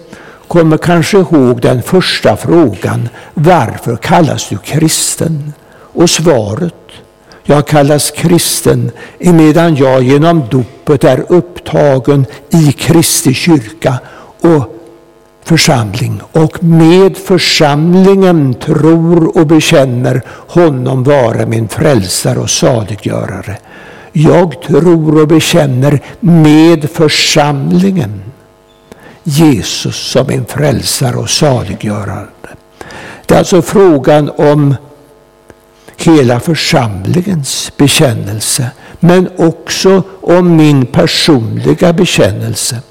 kommer 0.48 0.78
kanske 0.78 1.18
ihåg 1.18 1.60
den 1.60 1.82
första 1.82 2.36
frågan. 2.36 3.08
Varför 3.34 3.96
kallas 3.96 4.48
du 4.48 4.58
kristen? 4.58 5.52
Och 5.70 6.10
svaret, 6.10 6.74
jag 7.50 7.66
kallas 7.66 8.10
kristen 8.10 8.90
emedan 9.18 9.76
jag 9.76 10.02
genom 10.02 10.42
dopet 10.50 11.04
är 11.04 11.24
upptagen 11.28 12.26
i 12.50 12.72
Kristi 12.72 13.34
kyrka 13.34 13.98
och 14.40 14.74
församling 15.44 16.20
och 16.32 16.64
med 16.64 17.16
församlingen 17.16 18.54
tror 18.54 19.38
och 19.38 19.46
bekänner 19.46 20.22
honom 20.28 21.04
vara 21.04 21.46
min 21.46 21.68
frälsare 21.68 22.38
och 22.38 22.50
saliggörare. 22.50 23.58
Jag 24.12 24.62
tror 24.62 25.20
och 25.20 25.28
bekänner 25.28 26.00
med 26.20 26.90
församlingen 26.90 28.22
Jesus 29.22 29.96
som 29.96 30.26
min 30.26 30.44
frälsare 30.44 31.16
och 31.16 31.30
saliggörare. 31.30 32.26
Det 33.26 33.34
är 33.34 33.38
alltså 33.38 33.62
frågan 33.62 34.30
om 34.36 34.74
hela 35.98 36.40
församlingens 36.40 37.72
bekännelse, 37.76 38.70
men 39.00 39.28
också 39.36 40.02
om 40.20 40.56
min 40.56 40.86
personliga 40.86 41.92
bekännelse. 41.92 42.82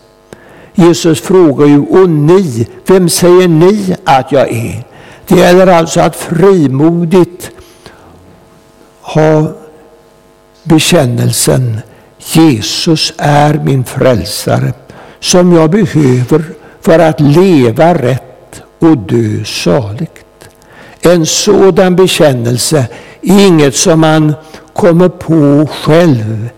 Jesus 0.76 1.22
frågar 1.22 1.66
ju, 1.68 1.80
och 1.80 2.10
ni, 2.10 2.68
vem 2.88 3.10
säger 3.10 3.48
ni 3.48 3.96
att 4.04 4.32
jag 4.32 4.52
är? 4.52 4.84
Det 5.28 5.36
gäller 5.36 5.68
alltså 5.68 6.00
att 6.00 6.16
frimodigt 6.16 7.52
ha 9.02 9.52
bekännelsen 10.64 11.80
Jesus 12.20 13.14
är 13.18 13.54
min 13.54 13.84
frälsare 13.84 14.74
som 15.20 15.54
jag 15.54 15.70
behöver 15.70 16.44
för 16.82 17.00
att 17.00 17.20
leva 17.20 17.94
rätt 17.94 18.62
och 18.80 18.98
dö 18.98 19.44
saligt. 19.46 20.27
En 21.02 21.26
sådan 21.26 21.96
bekännelse 21.96 22.88
är 23.22 23.48
inget 23.48 23.76
som 23.76 24.00
man 24.00 24.34
kommer 24.74 25.10
på 25.10 25.70
själv, 25.74 26.50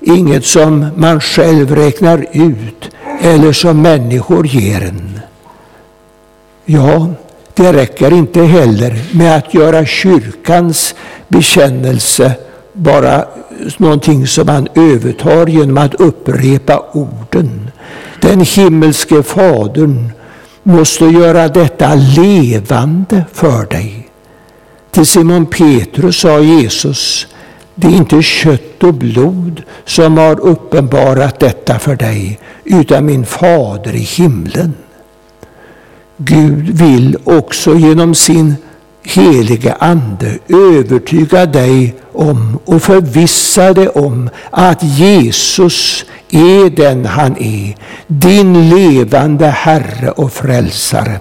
inget 0.00 0.46
som 0.46 0.86
man 0.96 1.20
själv 1.20 1.76
räknar 1.76 2.26
ut 2.32 2.90
eller 3.20 3.52
som 3.52 3.82
människor 3.82 4.46
ger 4.46 4.82
en. 4.82 5.20
Ja, 6.64 7.06
det 7.54 7.72
räcker 7.72 8.12
inte 8.12 8.42
heller 8.42 9.16
med 9.16 9.36
att 9.36 9.54
göra 9.54 9.86
kyrkans 9.86 10.94
bekännelse 11.28 12.32
bara 12.72 13.24
någonting 13.76 14.26
som 14.26 14.46
man 14.46 14.68
övertar 14.74 15.46
genom 15.46 15.78
att 15.78 15.94
upprepa 15.94 16.84
orden. 16.92 17.70
Den 18.20 18.40
himmelske 18.40 19.22
Fadern 19.22 20.12
måste 20.68 21.04
göra 21.04 21.48
detta 21.48 21.94
levande 21.94 23.24
för 23.32 23.66
dig. 23.66 24.08
Till 24.90 25.06
Simon 25.06 25.46
Petrus 25.46 26.16
sa 26.16 26.40
Jesus, 26.40 27.26
det 27.74 27.86
är 27.86 27.92
inte 27.92 28.22
kött 28.22 28.84
och 28.84 28.94
blod 28.94 29.62
som 29.84 30.18
har 30.18 30.40
uppenbarat 30.40 31.40
detta 31.40 31.78
för 31.78 31.96
dig, 31.96 32.38
utan 32.64 33.06
min 33.06 33.26
fader 33.26 33.94
i 33.94 33.98
himlen. 33.98 34.74
Gud 36.16 36.68
vill 36.78 37.16
också 37.24 37.74
genom 37.74 38.14
sin 38.14 38.56
helige 39.08 39.72
Ande 39.72 40.38
övertyga 40.48 41.46
dig 41.46 41.94
om 42.12 42.58
och 42.64 42.82
förvissa 42.82 43.72
dig 43.72 43.88
om 43.88 44.30
att 44.50 44.82
Jesus 44.82 46.04
är 46.30 46.70
den 46.70 47.06
han 47.06 47.36
är, 47.36 47.76
din 48.06 48.70
levande 48.70 49.46
Herre 49.46 50.10
och 50.10 50.32
Frälsare. 50.32 51.20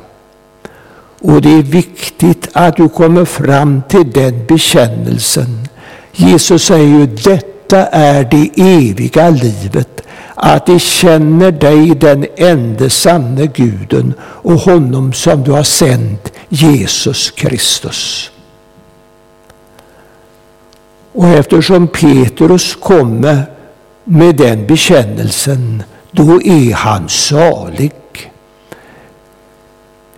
Och 1.21 1.41
det 1.41 1.49
är 1.49 1.63
viktigt 1.63 2.49
att 2.53 2.75
du 2.75 2.89
kommer 2.89 3.25
fram 3.25 3.81
till 3.89 4.11
den 4.11 4.45
bekännelsen. 4.45 5.67
Jesus 6.11 6.63
säger 6.63 6.88
ju, 6.88 7.05
detta 7.05 7.57
detta 7.70 7.88
är 7.88 8.24
det 8.24 8.49
eviga 8.55 9.30
livet, 9.30 10.01
att 10.36 10.65
de 10.65 10.80
känner 10.80 11.51
dig, 11.51 11.95
den 11.95 12.26
enda 12.38 12.89
sanne 12.89 13.45
Guden, 13.45 14.13
och 14.22 14.59
honom 14.59 15.13
som 15.13 15.43
du 15.43 15.51
har 15.51 15.63
sänt, 15.63 16.34
Jesus 16.49 17.32
Kristus. 17.32 18.32
Och 21.13 21.28
eftersom 21.28 21.88
Petrus 21.88 22.76
kommer 22.76 23.45
med 24.03 24.36
den 24.36 24.68
bekännelsen, 24.68 25.84
då 26.11 26.41
är 26.41 26.74
han 26.74 27.09
salig. 27.09 27.91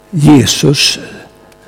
Jesus 0.10 1.00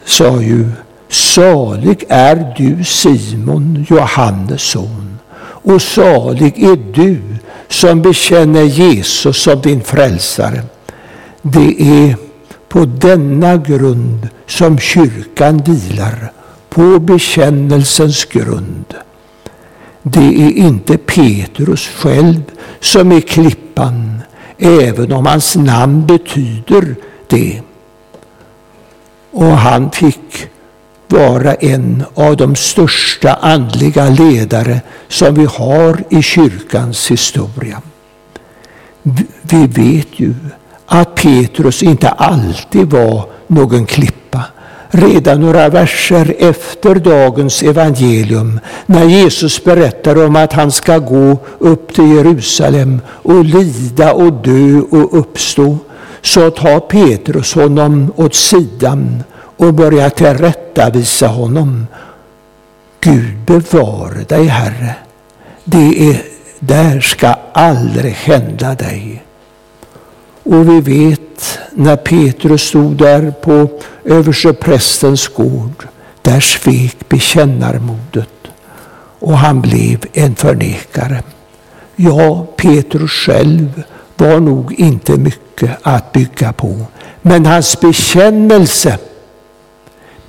sa 0.06 0.42
ju, 0.42 0.70
salig 1.10 2.04
är 2.10 2.54
du 2.58 2.84
Simon, 2.84 3.86
Johannes 3.90 4.62
son, 4.62 5.11
och 5.64 5.82
salig 5.82 6.64
är 6.64 6.94
du 6.94 7.22
som 7.68 8.02
bekänner 8.02 8.64
Jesus 8.64 9.38
som 9.38 9.62
din 9.62 9.82
frälsare. 9.82 10.64
Det 11.42 11.82
är 11.82 12.16
på 12.70 12.86
denna 12.86 13.58
grund 13.58 14.30
som 14.46 14.80
kyrkan 14.80 15.58
vilar, 15.58 16.32
på 16.70 17.00
bekännelsens 17.00 18.26
grund. 18.26 18.94
Det 20.04 20.44
är 20.44 20.52
inte 20.52 20.98
Petrus 20.98 21.88
själv 21.88 22.42
som 22.80 23.12
är 23.12 23.22
klippan, 23.22 24.22
även 24.58 25.12
om 25.12 25.26
hans 25.26 25.56
namn 25.56 26.06
betyder 26.06 26.96
det. 27.28 27.62
Och 29.32 29.58
han 29.58 29.92
fick 29.92 30.48
vara 31.12 31.54
en 31.54 32.04
av 32.14 32.38
de 32.38 32.56
största 32.56 33.34
andliga 33.34 34.10
ledare 34.10 34.82
som 35.08 35.36
vi 35.36 35.46
har 35.46 36.04
i 36.10 36.22
kyrkans 36.22 37.12
historia. 37.12 37.82
Vi 39.42 39.68
vet 39.68 40.20
ju 40.20 40.34
att 40.86 41.16
Petrus 41.16 41.84
inte 41.84 42.10
alltid 42.10 42.90
var 42.90 43.26
någon 43.48 43.86
klippa. 43.86 44.44
Redan 44.90 45.42
några 45.42 45.70
verser 45.70 46.36
efter 46.40 46.96
dagens 46.96 47.64
evangelium, 47.64 48.60
när 48.86 49.06
Jesus 49.06 49.64
berättar 49.64 50.26
om 50.26 50.36
att 50.36 50.54
han 50.54 50.72
ska 50.72 50.98
gå 50.98 51.38
upp 51.60 51.94
till 51.94 52.16
Jerusalem 52.16 53.02
och 53.08 53.46
lida 53.46 54.14
och 54.14 54.34
dö 54.34 54.82
och 54.92 55.20
uppstå, 55.20 55.78
så 56.22 56.50
tar 56.50 56.80
Petrus 56.80 57.54
honom 57.54 58.14
åt 58.16 58.36
sidan 58.36 59.24
och 59.62 59.74
börjar 59.74 60.10
tillrättavisa 60.10 61.28
honom. 61.28 61.88
Gud 63.00 63.38
bevare 63.46 64.24
dig, 64.24 64.46
Herre. 64.46 64.96
Det 65.64 66.10
är, 66.10 66.22
där 66.60 67.00
ska 67.00 67.36
aldrig 67.54 68.14
hända 68.14 68.76
dig. 68.76 69.24
Och 70.44 70.70
vi 70.70 70.82
vet 70.82 71.60
när 71.72 71.96
Petrus 71.96 72.62
stod 72.62 72.96
där 72.96 73.32
på 73.32 73.70
översteprästens 74.06 75.28
gård, 75.28 75.88
där 76.22 76.40
svek 76.40 77.10
bekännarmodet 77.10 78.30
och 79.20 79.38
han 79.38 79.62
blev 79.62 80.06
en 80.14 80.36
förnekare. 80.36 81.24
Ja, 81.96 82.48
Petrus 82.58 83.12
själv 83.12 83.84
var 84.18 84.40
nog 84.40 84.74
inte 84.74 85.18
mycket 85.18 85.78
att 85.82 86.12
bygga 86.12 86.54
på, 86.54 86.86
men 87.22 87.46
hans 87.46 87.80
bekännelse 87.80 88.98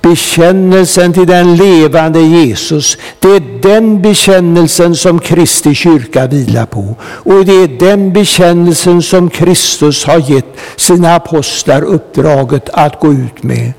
Bekännelsen 0.03 1.13
till 1.13 1.27
den 1.27 1.55
levande 1.55 2.19
Jesus, 2.19 2.97
det 3.19 3.27
är 3.27 3.61
den 3.61 4.01
bekännelsen 4.01 4.95
som 4.95 5.19
Kristi 5.19 5.75
kyrka 5.75 6.27
vilar 6.27 6.65
på. 6.65 6.95
Och 7.01 7.45
det 7.45 7.53
är 7.53 7.79
den 7.79 8.13
bekännelsen 8.13 9.01
som 9.01 9.29
Kristus 9.29 10.05
har 10.05 10.31
gett 10.31 10.57
sina 10.75 11.15
apostlar 11.15 11.81
uppdraget 11.81 12.69
att 12.73 12.99
gå 12.99 13.13
ut 13.13 13.43
med. 13.43 13.73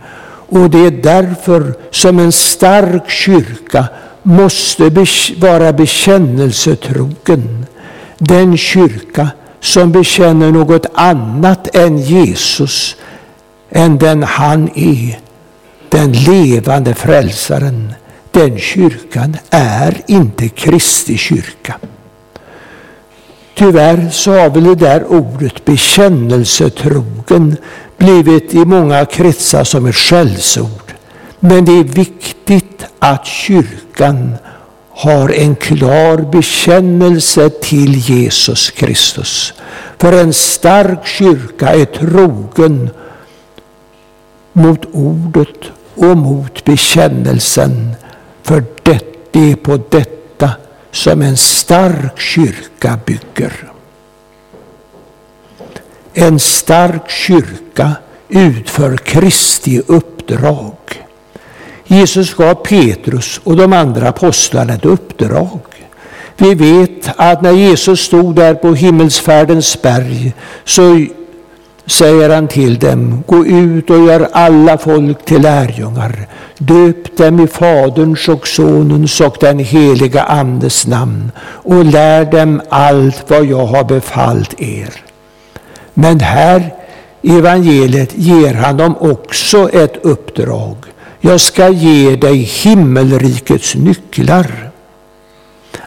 Och 0.48 0.70
det 0.70 0.78
är 0.78 0.90
därför 0.90 1.74
som 1.90 2.18
en 2.18 2.32
stark 2.32 3.10
kyrka 3.10 3.84
måste 4.22 4.90
vara 5.38 5.72
bekännelsetrogen. 5.72 7.66
Den 8.18 8.56
kyrka 8.56 9.28
som 9.60 9.92
bekänner 9.92 10.50
något 10.50 10.86
annat 10.94 11.76
än 11.76 11.98
Jesus, 11.98 12.96
än 13.70 13.98
den 13.98 14.22
han 14.22 14.70
är, 14.74 15.23
den 15.94 16.12
levande 16.12 16.94
frälsaren, 16.94 17.92
den 18.30 18.58
kyrkan 18.58 19.36
är 19.50 20.02
inte 20.06 20.48
Kristi 20.48 21.16
kyrka. 21.16 21.74
Tyvärr 23.54 24.10
så 24.10 24.32
har 24.32 24.50
väl 24.50 24.64
det 24.64 24.74
där 24.74 25.04
ordet 25.04 25.64
bekännelsetrogen 25.64 27.56
blivit 27.96 28.54
i 28.54 28.64
många 28.64 29.04
kretsar 29.04 29.64
som 29.64 29.86
ett 29.86 29.94
skällsord. 29.94 30.92
Men 31.40 31.64
det 31.64 31.72
är 31.72 31.84
viktigt 31.84 32.84
att 32.98 33.26
kyrkan 33.26 34.36
har 34.90 35.28
en 35.28 35.56
klar 35.56 36.16
bekännelse 36.32 37.50
till 37.50 38.10
Jesus 38.10 38.70
Kristus. 38.70 39.52
För 39.98 40.12
en 40.12 40.32
stark 40.32 41.06
kyrka 41.06 41.68
är 41.68 41.84
trogen 41.84 42.90
mot 44.52 44.84
ordet 44.92 45.73
och 45.94 46.16
mot 46.16 46.64
bekännelsen. 46.64 47.92
För 48.42 48.64
det 48.82 49.04
är 49.32 49.56
på 49.56 49.80
detta 49.88 50.50
som 50.90 51.22
en 51.22 51.36
stark 51.36 52.20
kyrka 52.20 52.98
bygger. 53.06 53.52
En 56.12 56.40
stark 56.40 57.10
kyrka 57.10 57.92
utför 58.28 58.96
Kristi 58.96 59.82
uppdrag. 59.86 60.76
Jesus 61.86 62.34
gav 62.34 62.54
Petrus 62.54 63.40
och 63.44 63.56
de 63.56 63.72
andra 63.72 64.08
apostlarna 64.08 64.74
ett 64.74 64.84
uppdrag. 64.84 65.60
Vi 66.36 66.54
vet 66.54 67.10
att 67.16 67.42
när 67.42 67.52
Jesus 67.52 68.00
stod 68.00 68.34
där 68.34 68.54
på 68.54 68.74
himmelsfärdens 68.74 69.82
berg 69.82 70.32
så 70.64 71.06
säger 71.86 72.30
han 72.30 72.48
till 72.48 72.78
dem, 72.78 73.24
gå 73.26 73.46
ut 73.46 73.90
och 73.90 74.06
gör 74.06 74.28
alla 74.32 74.78
folk 74.78 75.24
till 75.24 75.42
lärjungar. 75.42 76.28
Döp 76.58 77.16
dem 77.16 77.40
i 77.40 77.46
Faderns 77.46 78.28
och 78.28 78.48
Sonens 78.48 79.20
och 79.20 79.36
den 79.40 79.58
heliga 79.58 80.22
Andes 80.22 80.86
namn 80.86 81.32
och 81.38 81.84
lär 81.84 82.24
dem 82.24 82.62
allt 82.68 83.30
vad 83.30 83.44
jag 83.44 83.66
har 83.66 83.84
befallt 83.84 84.60
er. 84.60 84.88
Men 85.94 86.20
här 86.20 86.74
i 87.22 87.38
evangeliet 87.38 88.10
ger 88.14 88.54
han 88.54 88.76
dem 88.76 88.96
också 89.00 89.70
ett 89.72 89.96
uppdrag. 90.02 90.76
Jag 91.20 91.40
ska 91.40 91.68
ge 91.68 92.16
dig 92.16 92.36
himmelrikets 92.36 93.74
nycklar. 93.74 94.70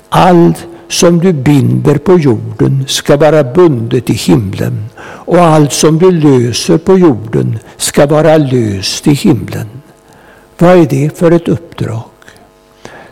Allt 0.10 0.68
som 0.90 1.20
du 1.20 1.34
binder 1.34 1.98
på 1.98 2.20
jorden 2.20 2.86
ska 2.88 3.18
vara 3.18 3.44
bundet 3.44 4.10
i 4.10 4.14
himlen 4.14 4.86
och 5.00 5.40
allt 5.40 5.74
som 5.74 6.00
du 6.00 6.12
löser 6.12 6.78
på 6.78 6.98
jorden 6.98 7.60
ska 7.78 8.06
vara 8.06 8.38
löst 8.38 9.08
i 9.08 9.14
himlen. 9.14 9.68
Vad 10.58 10.78
är 10.78 10.86
det 10.86 11.18
för 11.18 11.32
ett 11.32 11.48
uppdrag? 11.48 12.04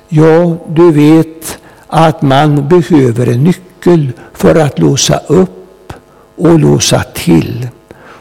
Ja, 0.08 0.58
du 0.68 0.92
vet 0.92 1.58
att 1.88 2.22
man 2.22 2.68
behöver 2.68 3.28
en 3.28 3.44
nyckel 3.44 4.12
för 4.34 4.56
att 4.56 4.80
låsa 4.80 5.18
upp 5.28 5.94
och 6.36 6.60
låsa 6.60 7.04
till. 7.04 7.68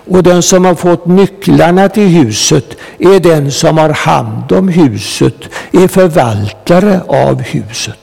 Och 0.06 0.22
den 0.22 0.42
som 0.42 0.64
har 0.64 0.74
fått 0.74 1.06
nycklarna 1.06 1.88
till 1.88 2.08
huset 2.08 2.76
är 2.98 3.20
den 3.20 3.50
som 3.52 3.78
har 3.78 3.90
hand 3.90 4.52
om 4.52 4.68
huset, 4.68 5.36
är 5.72 5.88
förvaltare 5.88 7.00
av 7.08 7.42
huset 7.42 7.98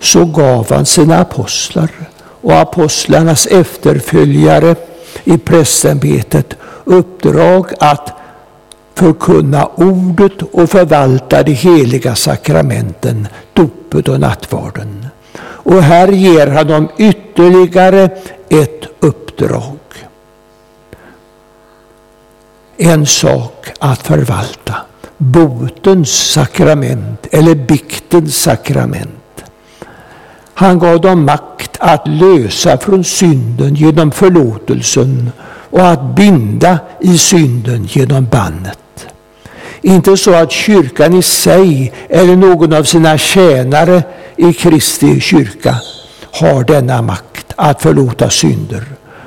så 0.00 0.24
gav 0.24 0.70
han 0.70 0.86
sina 0.86 1.18
apostlar 1.18 1.90
och 2.40 2.58
apostlarnas 2.58 3.46
efterföljare 3.46 4.76
i 5.24 5.38
prästämbetet 5.38 6.56
uppdrag 6.84 7.66
att 7.80 8.12
förkunna 8.94 9.66
ordet 9.66 10.42
och 10.42 10.70
förvalta 10.70 11.42
de 11.42 11.52
heliga 11.52 12.14
sakramenten, 12.14 13.28
dopet 13.52 14.08
och 14.08 14.20
nattvarden. 14.20 15.06
Och 15.40 15.82
här 15.82 16.08
ger 16.08 16.46
han 16.46 16.66
dem 16.66 16.88
ytterligare 16.98 18.10
ett 18.48 18.84
uppdrag. 19.00 19.78
En 22.76 23.06
sak 23.06 23.66
att 23.78 24.02
förvalta. 24.02 24.74
Botens 25.16 26.32
sakrament 26.32 27.26
eller 27.30 27.54
biktens 27.54 28.42
sakrament. 28.42 29.25
Han 30.58 30.78
gav 30.78 31.00
dem 31.00 31.24
makt 31.24 31.76
att 31.80 32.08
lösa 32.08 32.78
från 32.78 33.04
synden 33.04 33.74
genom 33.74 34.10
förlåtelsen 34.10 35.30
och 35.70 35.88
att 35.88 36.16
binda 36.16 36.78
i 37.00 37.18
synden 37.18 37.84
genom 37.84 38.26
bannet. 38.26 39.06
Inte 39.80 40.16
så 40.16 40.34
att 40.34 40.52
kyrkan 40.52 41.14
i 41.14 41.22
sig 41.22 41.92
eller 42.08 42.36
någon 42.36 42.72
av 42.72 42.84
sina 42.84 43.18
tjänare 43.18 44.02
i 44.36 44.52
Kristi 44.52 45.20
kyrka 45.20 45.76
har 46.30 46.64
denna 46.64 47.02
makt 47.02 47.52
att 47.56 47.82
förlåta 47.82 48.30
synder. 48.30 48.84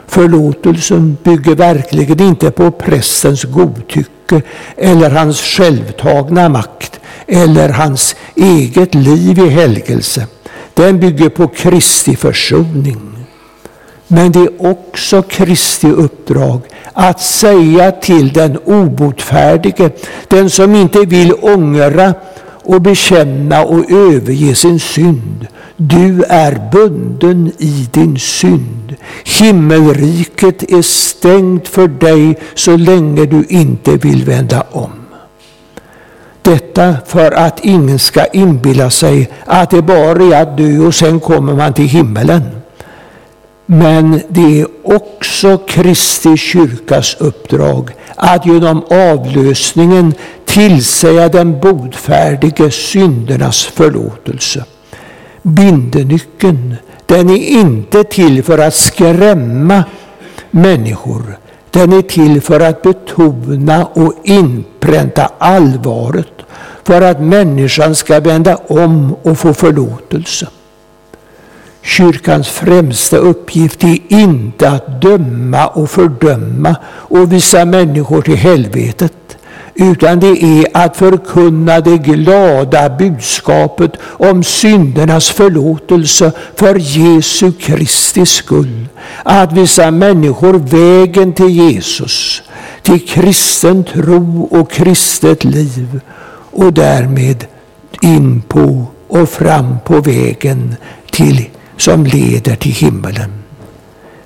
Förlåtelsen 0.07 1.17
bygger 1.23 1.55
verkligen 1.55 2.21
inte 2.21 2.51
på 2.51 2.71
prästens 2.71 3.43
godtycke 3.43 4.41
eller 4.77 5.09
hans 5.09 5.41
självtagna 5.41 6.49
makt 6.49 6.99
eller 7.27 7.69
hans 7.69 8.15
eget 8.35 8.95
liv 8.95 9.39
i 9.39 9.49
helgelse. 9.49 10.27
Den 10.79 10.99
bygger 10.99 11.29
på 11.29 11.47
Kristi 11.47 12.15
försoning. 12.15 13.25
Men 14.07 14.31
det 14.31 14.39
är 14.39 14.71
också 14.71 15.21
Kristi 15.21 15.87
uppdrag 15.87 16.61
att 16.93 17.21
säga 17.21 17.91
till 17.91 18.33
den 18.33 18.57
obotfärdige, 18.57 19.91
den 20.27 20.49
som 20.49 20.75
inte 20.75 20.99
vill 20.99 21.33
ångra 21.41 22.13
och 22.63 22.81
bekänna 22.81 23.63
och 23.63 23.91
överge 23.91 24.55
sin 24.55 24.79
synd. 24.79 25.47
Du 25.77 26.23
är 26.23 26.69
bunden 26.71 27.51
i 27.57 27.87
din 27.91 28.19
synd. 28.19 28.95
Himmelriket 29.39 30.71
är 30.71 30.81
stängt 30.81 31.67
för 31.67 31.87
dig 31.87 32.39
så 32.55 32.77
länge 32.77 33.25
du 33.25 33.45
inte 33.49 33.91
vill 33.91 34.23
vända 34.23 34.63
om. 34.71 34.98
Detta 36.49 36.95
för 37.05 37.31
att 37.31 37.59
ingen 37.65 37.99
ska 37.99 38.25
inbilla 38.25 38.89
sig 38.89 39.29
att 39.45 39.69
det 39.69 39.81
bara 39.81 40.23
är 40.23 40.41
att 40.41 40.57
dö 40.57 40.79
och 40.79 40.95
sen 40.95 41.19
kommer 41.19 41.53
man 41.53 41.73
till 41.73 41.85
himmelen. 41.87 42.41
Men 43.65 44.21
det 44.29 44.61
är 44.61 44.67
också 44.83 45.57
Kristi 45.57 46.37
kyrkas 46.37 47.15
uppdrag 47.19 47.91
att 48.15 48.45
genom 48.45 48.83
avlösningen 48.89 50.13
tillsäga 50.45 51.29
den 51.29 51.59
bodfärdige 51.59 52.71
syndernas 52.71 53.65
förlåtelse. 53.65 54.65
Bindenyckeln, 55.41 56.75
den 57.05 57.29
är 57.29 57.43
inte 57.61 58.03
till 58.03 58.43
för 58.43 58.57
att 58.57 58.75
skrämma 58.75 59.83
människor. 60.51 61.37
Den 61.71 61.93
är 61.93 62.01
till 62.01 62.41
för 62.41 62.59
att 62.59 62.81
betona 62.81 63.85
och 63.85 64.13
inpränta 64.23 65.31
allvaret, 65.37 66.33
för 66.83 67.01
att 67.01 67.21
människan 67.21 67.95
ska 67.95 68.19
vända 68.19 68.55
om 68.55 69.15
och 69.21 69.39
få 69.39 69.53
förlåtelse. 69.53 70.47
Kyrkans 71.81 72.47
främsta 72.47 73.17
uppgift 73.17 73.83
är 73.83 73.99
inte 74.07 74.69
att 74.69 75.01
döma 75.01 75.67
och 75.67 75.89
fördöma 75.89 76.75
och 76.85 77.33
visa 77.33 77.65
människor 77.65 78.21
till 78.21 78.35
helvetet, 78.35 79.37
utan 79.79 80.19
det 80.19 80.43
är 80.43 80.65
att 80.73 80.97
förkunna 80.97 81.79
det 81.79 81.97
glada 81.97 82.89
budskapet 82.89 83.91
om 84.01 84.43
syndernas 84.43 85.29
förlåtelse 85.29 86.31
för 86.55 86.75
Jesu 86.75 87.51
Kristi 87.51 88.25
skull. 88.25 88.87
Att 89.23 89.53
visa 89.53 89.91
människor 89.91 90.53
vägen 90.53 91.33
till 91.33 91.49
Jesus, 91.49 92.41
till 92.81 93.07
kristen 93.07 93.83
tro 93.83 94.47
och 94.51 94.71
kristet 94.71 95.43
liv 95.43 95.99
och 96.51 96.73
därmed 96.73 97.45
in 98.01 98.41
på 98.41 98.85
och 99.07 99.29
fram 99.29 99.77
på 99.85 100.01
vägen 100.01 100.75
till 101.11 101.49
som 101.77 102.05
leder 102.05 102.55
till 102.55 102.71
himmelen. 102.71 103.33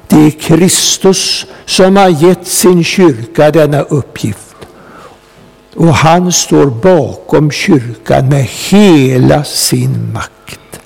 Det 0.08 0.26
är 0.26 0.32
Kristus 0.32 1.46
som 1.66 1.96
har 1.96 2.10
gett 2.10 2.48
sin 2.48 2.84
kyrka 2.84 3.52
denna 3.52 3.82
uppgift. 3.82 4.53
Och 5.76 5.94
han 5.94 6.32
står 6.32 6.66
bakom 6.66 7.52
kyrkan 7.52 8.30
med 8.30 8.48
hela 8.70 9.44
sin 9.44 10.14
makt. 10.14 10.80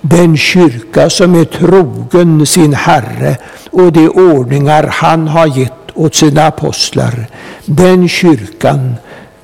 Den 0.00 0.36
kyrka 0.36 1.10
som 1.10 1.34
är 1.34 1.44
trogen 1.44 2.46
sin 2.46 2.74
Herre 2.74 3.36
och 3.70 3.92
de 3.92 4.08
ordningar 4.08 4.88
han 4.92 5.28
har 5.28 5.58
gett 5.58 5.72
åt 5.94 6.14
sina 6.14 6.46
apostlar, 6.46 7.26
den 7.66 8.08
kyrkan 8.08 8.94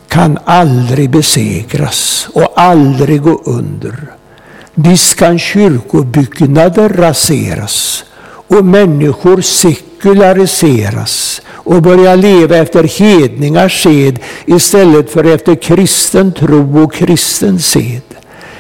kan 0.08 0.38
aldrig 0.44 1.10
besegras 1.10 2.28
och 2.34 2.60
aldrig 2.60 3.22
gå 3.22 3.42
under. 3.44 3.96
Visst 4.74 5.16
kan 5.16 5.38
kyrkobyggnader 5.38 6.88
raseras 6.88 8.04
och 8.48 8.64
människor 8.64 9.40
sekulariseras 9.40 11.42
och 11.68 11.82
börja 11.82 12.14
leva 12.14 12.56
efter 12.56 12.84
hedningars 12.84 13.82
sed 13.82 14.18
istället 14.46 15.10
för 15.10 15.24
efter 15.24 15.54
kristen 15.54 16.32
tro 16.32 16.82
och 16.82 16.92
kristen 16.92 17.58
sed. 17.58 18.02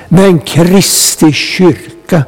Men 0.08 0.38
Kristi 0.38 1.32
kyrka, 1.32 2.22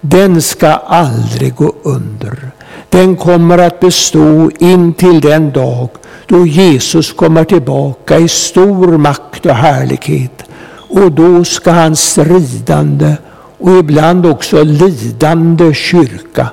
den 0.00 0.42
ska 0.42 0.68
aldrig 0.72 1.54
gå 1.54 1.72
under. 1.82 2.50
Den 2.88 3.16
kommer 3.16 3.58
att 3.58 3.80
bestå 3.80 4.50
in 4.58 4.94
till 4.94 5.20
den 5.20 5.52
dag 5.52 5.88
då 6.26 6.46
Jesus 6.46 7.12
kommer 7.12 7.44
tillbaka 7.44 8.18
i 8.18 8.28
stor 8.28 8.98
makt 8.98 9.46
och 9.46 9.54
härlighet 9.54 10.42
och 10.88 11.12
då 11.12 11.44
ska 11.44 11.70
hans 11.70 12.00
stridande 12.00 13.16
och 13.58 13.78
ibland 13.78 14.26
också 14.26 14.62
lidande 14.62 15.74
kyrka 15.74 16.46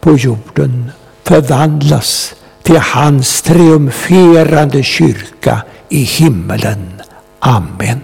på 0.00 0.16
jorden 0.16 0.90
förvandlas 1.24 2.34
till 2.62 2.76
hans 2.78 3.42
triumferande 3.42 4.82
kyrka 4.82 5.62
i 5.88 6.02
himmelen. 6.02 7.02
Amen. 7.38 8.00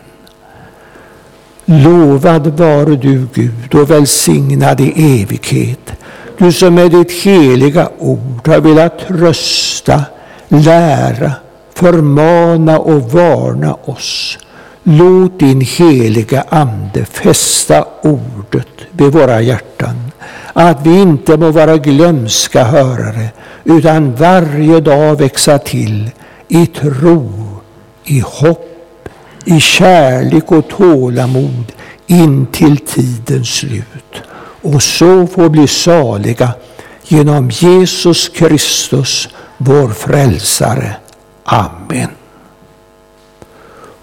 Lovad 1.64 2.46
vare 2.46 2.96
du 2.96 3.28
Gud 3.34 3.74
och 3.74 3.90
välsignad 3.90 4.80
i 4.80 5.20
evighet, 5.22 5.92
du 6.38 6.52
som 6.52 6.74
med 6.74 6.90
ditt 6.90 7.12
heliga 7.12 7.88
ord 7.98 8.48
har 8.48 8.60
velat 8.60 8.98
trösta, 8.98 10.02
lära, 10.48 11.32
förmana 11.74 12.78
och 12.78 13.12
varna 13.12 13.74
oss 13.74 14.38
Låt 14.88 15.38
din 15.38 15.60
heliga 15.60 16.44
Ande 16.48 17.04
fästa 17.04 17.84
ordet 18.02 18.68
vid 18.90 19.12
våra 19.12 19.40
hjärtan, 19.40 20.05
att 20.58 20.86
vi 20.86 21.00
inte 21.00 21.36
må 21.36 21.50
vara 21.50 21.76
glömska 21.76 22.64
hörare, 22.64 23.28
utan 23.64 24.14
varje 24.14 24.80
dag 24.80 25.18
växa 25.18 25.58
till 25.58 26.10
i 26.48 26.66
tro, 26.66 27.32
i 28.04 28.20
hopp, 28.20 28.68
i 29.44 29.60
kärlek 29.60 30.52
och 30.52 30.68
tålamod 30.68 31.72
in 32.06 32.46
till 32.46 32.78
tidens 32.78 33.48
slut. 33.48 34.22
Och 34.62 34.82
så 34.82 35.26
få 35.26 35.48
bli 35.48 35.66
saliga 35.66 36.50
genom 37.04 37.50
Jesus 37.50 38.28
Kristus, 38.28 39.28
vår 39.56 39.88
frälsare. 39.88 40.96
Amen. 41.44 42.10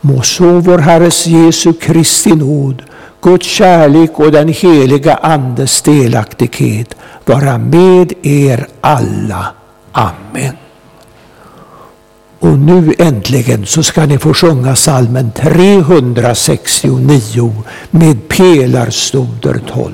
Må 0.01 0.21
så 0.21 0.59
vår 0.59 0.77
Herres 0.77 1.27
Jesu 1.27 1.73
Kristi 1.73 2.35
nåd, 2.35 2.83
Guds 3.23 3.47
kärlek 3.47 4.19
och 4.19 4.31
den 4.31 4.47
heliga 4.47 5.15
Andes 5.15 5.81
delaktighet 5.81 6.95
vara 7.25 7.57
med 7.57 8.13
er 8.21 8.67
alla. 8.81 9.47
Amen. 9.91 10.55
Och 12.39 12.59
nu 12.59 12.93
äntligen 12.99 13.65
så 13.65 13.83
ska 13.83 14.05
ni 14.05 14.17
få 14.17 14.33
sjunga 14.33 14.75
salmen 14.75 15.31
369 15.31 17.63
med 17.91 18.27
pelarstoder 18.27 19.61
12. 19.73 19.93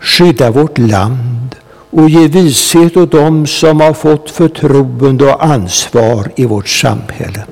Skydda 0.00 0.50
vårt 0.50 0.78
land 0.78 1.56
och 1.90 2.08
ge 2.08 2.28
vishet 2.28 2.96
åt 2.96 3.12
dem 3.12 3.46
som 3.46 3.80
har 3.80 3.94
fått 3.94 4.30
förtroende 4.30 5.24
och 5.24 5.44
ansvar 5.44 6.32
i 6.36 6.46
vårt 6.46 6.68
samhälle. 6.68 7.46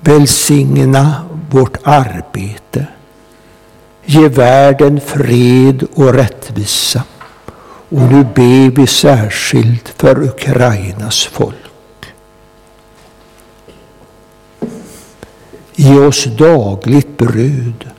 Välsigna 0.00 1.14
vårt 1.50 1.76
arbete. 1.82 2.86
Ge 4.04 4.28
världen 4.28 5.00
fred 5.00 5.86
och 5.94 6.14
rättvisa. 6.14 7.02
Och 7.88 8.00
nu 8.00 8.24
ber 8.34 8.70
vi 8.70 8.86
särskilt 8.86 9.88
för 9.88 10.22
Ukrainas 10.22 11.24
folk. 11.24 11.56
Ge 15.74 15.98
oss 15.98 16.24
dagligt 16.24 17.18
bröd 17.18 17.90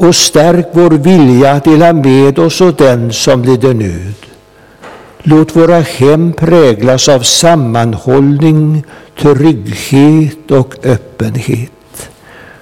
och 0.00 0.16
stärk 0.16 0.66
vår 0.72 0.90
vilja 0.90 1.52
att 1.52 1.64
dela 1.64 1.92
med 1.92 2.38
oss 2.38 2.60
åt 2.60 2.78
den 2.78 3.12
som 3.12 3.42
lider 3.42 3.74
nöd. 3.74 4.14
Låt 5.18 5.56
våra 5.56 5.80
hem 5.80 6.32
präglas 6.32 7.08
av 7.08 7.20
sammanhållning, 7.20 8.84
trygghet 9.20 10.50
och 10.50 10.74
öppenhet. 10.82 12.10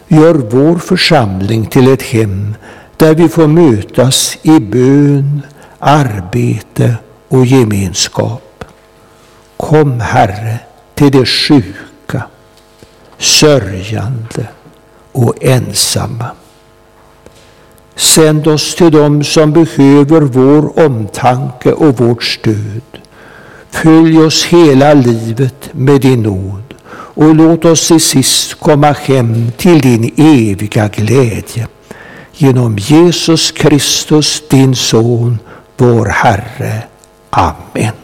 Gör 0.08 0.34
vår 0.34 0.78
församling 0.78 1.66
till 1.66 1.92
ett 1.92 2.02
hem 2.02 2.54
där 2.96 3.14
vi 3.14 3.28
får 3.28 3.46
mötas 3.46 4.38
i 4.42 4.60
bön, 4.60 5.42
arbete 5.78 6.94
och 7.28 7.46
gemenskap. 7.46 8.64
Kom, 9.56 10.00
Herre, 10.00 10.58
till 10.94 11.10
de 11.10 11.24
sjuka, 11.26 12.22
sörjande 13.18 14.48
och 15.12 15.34
ensamma. 15.40 16.26
Sänd 17.98 18.46
oss 18.46 18.74
till 18.74 18.90
dem 18.90 19.24
som 19.24 19.52
behöver 19.52 20.20
vår 20.20 20.86
omtanke 20.86 21.72
och 21.72 22.00
vårt 22.00 22.24
stöd. 22.24 22.82
Följ 23.70 24.18
oss 24.18 24.44
hela 24.44 24.94
livet 24.94 25.70
med 25.72 26.00
din 26.00 26.22
nåd 26.22 26.74
och 26.90 27.34
låt 27.34 27.64
oss 27.64 27.88
till 27.88 28.00
sist 28.00 28.54
komma 28.54 28.92
hem 28.92 29.52
till 29.56 29.80
din 29.80 30.14
eviga 30.16 30.88
glädje. 30.88 31.68
Genom 32.32 32.78
Jesus 32.78 33.50
Kristus, 33.50 34.42
din 34.50 34.76
Son, 34.76 35.38
vår 35.76 36.06
Herre. 36.06 36.82
Amen. 37.30 37.94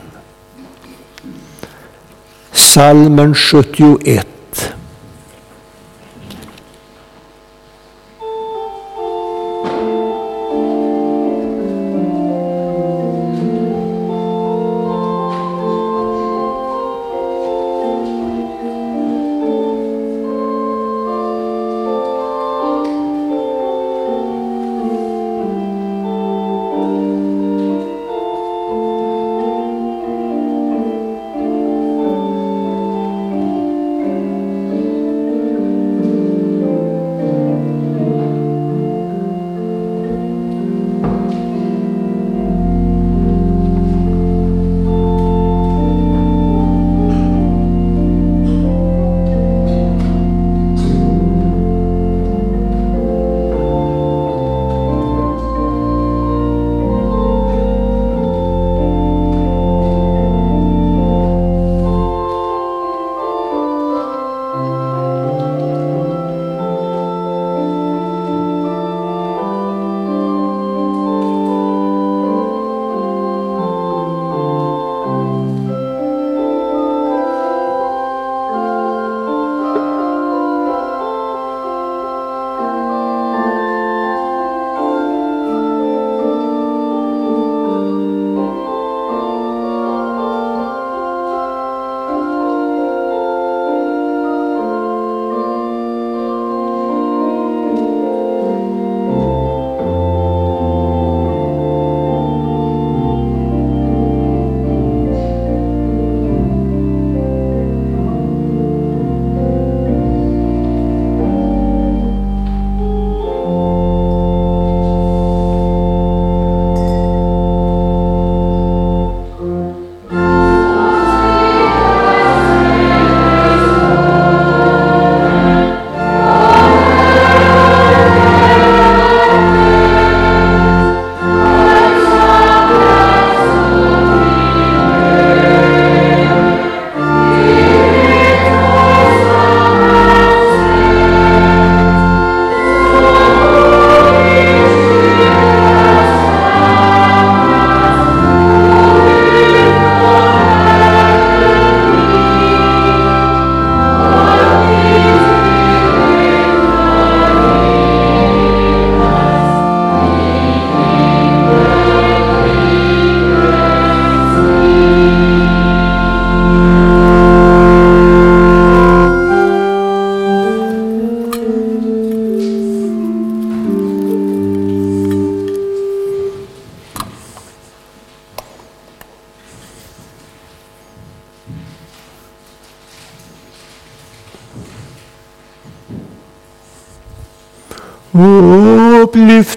Salmen 2.52 3.34
71 3.34 4.33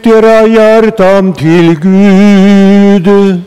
Upplyft 0.08 0.24
era 0.24 0.48
hjärtan 0.48 1.34
till 1.34 1.80
Gud. 1.80 3.42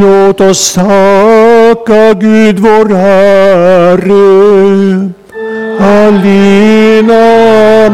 Låt 0.00 0.40
oss 0.40 0.74
tacka 0.74 2.14
Gud 2.14 2.58
vår 2.58 2.94
Herre. 2.94 4.14
Allena 5.80 7.14
är 7.14 7.90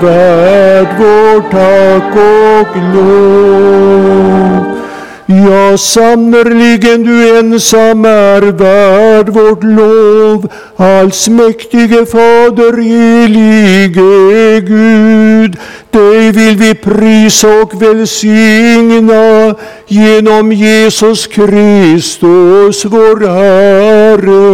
värd 0.00 0.86
vår 0.98 1.40
tack 1.50 2.16
och 2.16 2.76
lov. 2.94 4.85
Ja, 5.28 5.78
sannerligen 5.78 7.02
du 7.02 7.38
ensam 7.38 8.04
är 8.04 8.42
värd 8.42 9.28
vårt 9.28 9.64
lov, 9.64 10.48
allsmäktige 10.76 12.06
Fader, 12.06 12.76
helige 12.82 14.60
Gud. 14.60 15.56
Dig 15.90 16.30
vill 16.32 16.56
vi 16.56 16.74
prisa 16.74 17.48
och 17.62 17.82
välsigna 17.82 19.54
genom 19.86 20.52
Jesus 20.52 21.26
Kristus, 21.26 22.84
vår 22.84 23.26
Herre. 23.26 24.46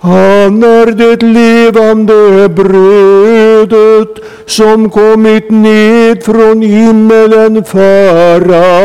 Han 0.00 0.62
är 0.62 0.86
det 0.86 1.22
levande 1.22 2.48
brödet 2.48 4.24
som 4.46 4.90
kommit 4.90 5.50
ned 5.50 6.24
från 6.24 6.62
himmelen 6.62 7.64
för 7.64 8.40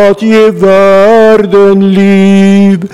att 0.10 0.22
ge 0.22 0.52
världen 0.52 1.94
liv. 1.94 2.88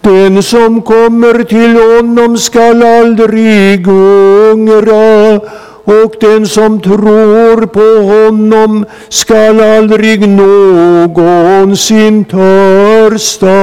Den 0.00 0.42
som 0.42 0.82
kommer 0.82 1.44
till 1.44 1.76
honom 1.76 2.38
skall 2.38 2.82
aldrig 2.82 3.86
hungra 3.86 5.40
och 5.84 6.14
den 6.20 6.46
som 6.46 6.80
tror 6.80 7.66
på 7.66 8.02
honom 8.02 8.84
skall 9.08 9.60
aldrig 9.60 10.28
någonsin 10.28 12.24
törsta. 12.24 13.56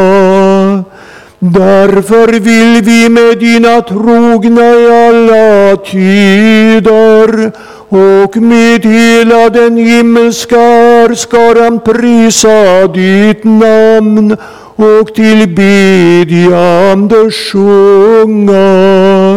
Därför 1.52 2.28
vill 2.28 2.82
vi 2.84 3.10
med 3.10 3.39
dina 3.39 3.82
trogna 3.82 4.62
i 4.62 5.08
alla 5.08 5.76
tider 5.76 7.52
och 7.89 8.38
med 8.38 8.86
hela 8.86 9.50
den 9.50 9.78
himmelska 9.78 11.16
skaran 11.16 11.80
prisa 11.80 12.88
ditt 12.88 13.44
namn 13.44 14.38
och 14.76 15.16
tillbedjande 15.16 17.32
sjunga. 17.32 19.33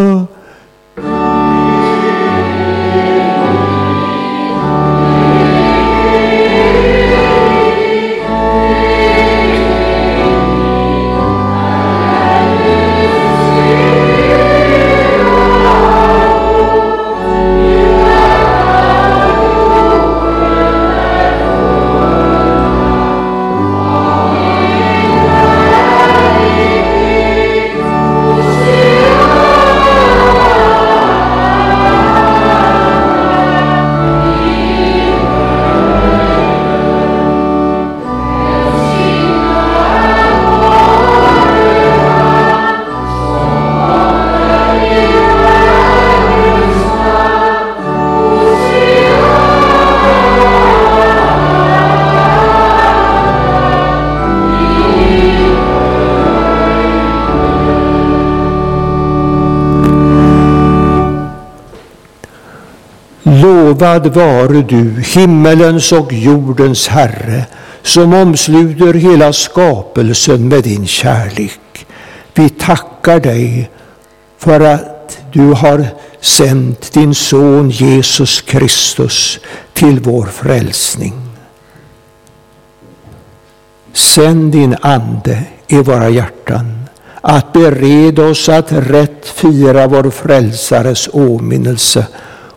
Lovad 63.77 64.07
vare 64.15 64.63
du, 64.63 65.03
himmelens 65.03 65.93
och 65.93 66.13
jordens 66.13 66.89
Herre, 66.89 67.45
som 67.83 68.15
omsluter 68.15 68.95
hela 68.95 69.33
skapelsen 69.33 70.49
med 70.49 70.63
din 70.63 70.87
kärlek. 70.87 71.87
Vi 72.35 72.49
tackar 72.49 73.21
dig 73.21 73.71
för 74.39 74.61
att 74.61 75.19
du 75.33 75.53
har 75.53 75.87
sänt 76.21 76.93
din 76.93 77.15
son 77.15 77.71
Jesus 77.71 78.41
Kristus 78.41 79.39
till 79.73 80.01
vår 80.01 80.27
frälsning. 80.27 81.15
Sänd 83.93 84.53
din 84.53 84.77
Ande 84.81 85.43
i 85.69 85.77
våra 85.77 86.09
hjärtan 86.09 86.89
att 87.21 87.53
bereda 87.53 88.23
oss 88.23 88.49
att 88.49 88.73
rätt 88.73 89.27
fira 89.27 89.87
vår 89.87 90.11
Frälsares 90.11 91.09
åminnelse 91.13 92.07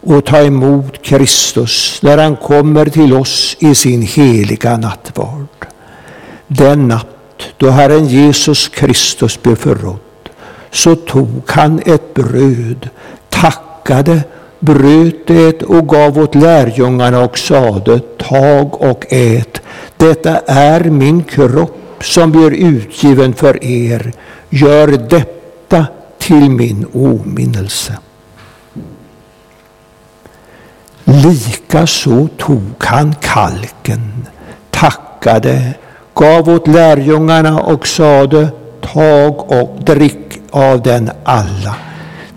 och 0.01 0.25
ta 0.25 0.37
emot 0.41 1.01
Kristus 1.03 1.99
när 2.01 2.17
han 2.17 2.35
kommer 2.35 2.85
till 2.85 3.13
oss 3.13 3.57
i 3.59 3.75
sin 3.75 4.01
heliga 4.01 4.77
nattvard. 4.77 5.65
Den 6.47 6.87
natt 6.87 7.07
då 7.57 7.69
Herren 7.69 8.07
Jesus 8.07 8.67
Kristus 8.67 9.41
blev 9.41 9.55
förrådd 9.55 9.99
så 10.71 10.95
tog 10.95 11.41
han 11.47 11.81
ett 11.85 12.13
bröd, 12.13 12.89
tackade, 13.29 14.23
bröt 14.59 15.27
det 15.27 15.63
och 15.63 15.87
gav 15.87 16.19
åt 16.19 16.35
lärjungarna 16.35 17.23
och 17.23 17.37
sade, 17.37 17.99
tag 17.99 18.81
och 18.81 19.05
ät, 19.09 19.61
detta 19.97 20.37
är 20.47 20.83
min 20.83 21.23
kropp 21.23 22.03
som 22.03 22.31
blir 22.31 22.51
utgiven 22.51 23.33
för 23.33 23.63
er, 23.63 24.13
gör 24.49 24.87
detta 24.87 25.85
till 26.17 26.49
min 26.49 26.85
åminnelse. 26.93 27.97
Likaså 31.09 32.27
tog 32.37 32.61
han 32.79 33.15
kalken, 33.21 34.27
tackade, 34.69 35.73
gav 36.13 36.49
åt 36.49 36.67
lärjungarna 36.67 37.59
och 37.59 37.87
sade, 37.87 38.49
tag 38.81 39.51
och 39.51 39.83
drick 39.85 40.41
av 40.51 40.81
den 40.81 41.11
alla. 41.23 41.75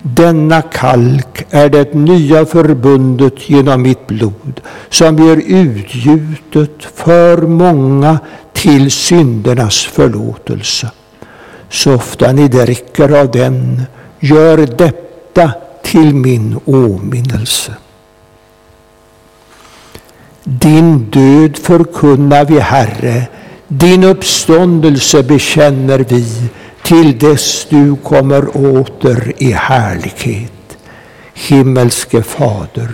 Denna 0.01 0.61
kalk 0.61 1.45
är 1.49 1.69
det 1.69 1.93
nya 1.93 2.45
förbundet 2.45 3.49
genom 3.49 3.81
mitt 3.81 4.07
blod, 4.07 4.61
som 4.89 5.15
blir 5.15 5.41
utgjutet 5.47 6.83
för 6.95 7.37
många 7.37 8.19
till 8.53 8.91
syndernas 8.91 9.85
förlåtelse. 9.85 10.91
Så 11.69 11.93
ofta 11.95 12.31
ni 12.31 12.47
dricker 12.47 13.19
av 13.19 13.31
den, 13.31 13.81
gör 14.19 14.57
detta 14.57 15.51
till 15.83 16.15
min 16.15 16.59
åminnelse. 16.65 17.73
Din 20.43 21.09
död 21.09 21.57
förkunnar 21.57 22.45
vi, 22.45 22.59
Herre, 22.59 23.27
din 23.67 24.03
uppståndelse 24.03 25.23
bekänner 25.23 25.99
vi 25.99 26.25
till 26.83 27.19
dess 27.19 27.67
du 27.69 27.95
kommer 27.95 28.57
åter 28.57 29.33
i 29.37 29.51
härlighet. 29.51 30.77
Himmelske 31.33 32.23
Fader, 32.23 32.91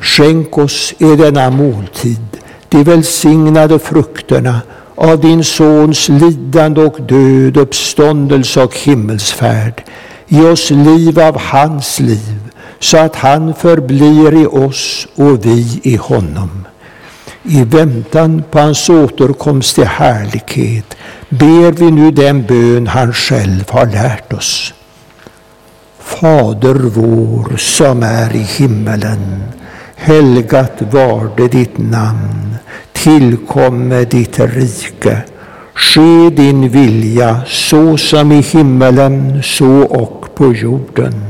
skänk 0.00 0.58
oss 0.58 0.94
i 0.98 1.16
denna 1.16 1.50
måltid 1.50 2.30
de 2.68 2.84
välsignade 2.84 3.78
frukterna 3.78 4.60
av 4.94 5.20
din 5.20 5.44
Sons 5.44 6.08
lidande 6.08 6.80
och 6.80 7.00
död, 7.00 7.56
uppståndelse 7.56 8.62
och 8.62 8.76
himmelsfärd. 8.76 9.84
Ge 10.28 10.42
oss 10.42 10.70
liv 10.70 11.20
av 11.20 11.40
hans 11.40 12.00
liv 12.00 12.49
så 12.80 12.98
att 12.98 13.16
han 13.16 13.54
förblir 13.54 14.42
i 14.42 14.46
oss 14.46 15.08
och 15.14 15.46
vi 15.46 15.80
i 15.82 15.96
honom. 15.96 16.66
I 17.42 17.64
väntan 17.64 18.42
på 18.50 18.58
hans 18.58 18.90
återkomst 18.90 19.74
till 19.74 19.84
härlighet 19.84 20.96
ber 21.28 21.72
vi 21.72 21.90
nu 21.90 22.10
den 22.10 22.46
bön 22.46 22.86
han 22.86 23.12
själv 23.12 23.64
har 23.68 23.86
lärt 23.86 24.32
oss. 24.32 24.74
Fader 25.98 26.74
vår 26.74 27.56
som 27.56 28.02
är 28.02 28.36
i 28.36 28.42
himmelen. 28.42 29.42
Helgat 29.96 30.82
varde 30.90 31.48
ditt 31.48 31.78
namn. 31.78 32.54
Tillkomme 32.92 34.04
ditt 34.04 34.38
rike. 34.38 35.22
Ske 35.74 36.30
din 36.30 36.68
vilja 36.68 37.40
så 37.46 37.96
som 37.96 38.32
i 38.32 38.40
himmelen 38.40 39.42
så 39.42 39.82
och 39.82 40.34
på 40.34 40.54
jorden. 40.54 41.29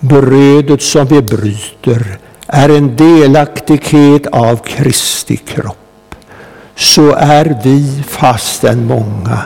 Brödet 0.00 0.82
som 0.82 1.06
vi 1.06 1.22
bryter 1.22 2.18
är 2.46 2.68
en 2.68 2.96
delaktighet 2.96 4.26
av 4.26 4.56
Kristi 4.56 5.36
kropp. 5.36 6.14
Så 6.76 7.12
är 7.12 7.60
vi, 7.64 8.02
fastän 8.08 8.86
många, 8.86 9.38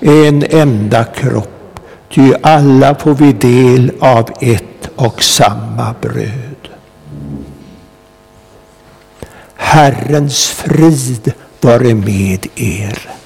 en 0.00 0.44
enda 0.50 1.04
kropp, 1.04 1.80
ty 2.14 2.32
alla 2.42 2.94
får 2.94 3.14
vi 3.14 3.32
del 3.32 3.92
av 4.00 4.30
ett 4.40 4.88
och 4.96 5.22
samma 5.22 5.94
bröd. 6.00 6.68
Herrens 9.54 10.48
frid 10.48 11.32
vare 11.60 11.94
med 11.94 12.46
er. 12.56 13.21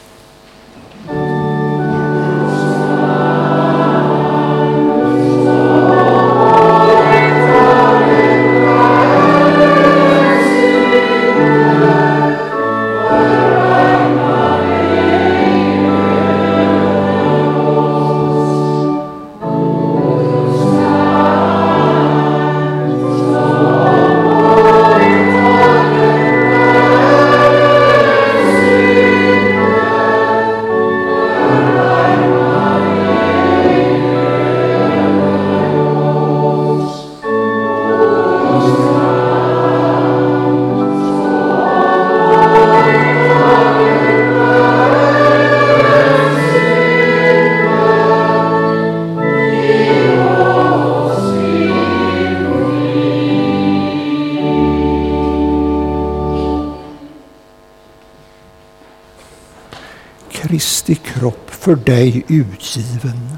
För 61.67 61.77
dig 61.77 62.25
utgiven 62.29 63.37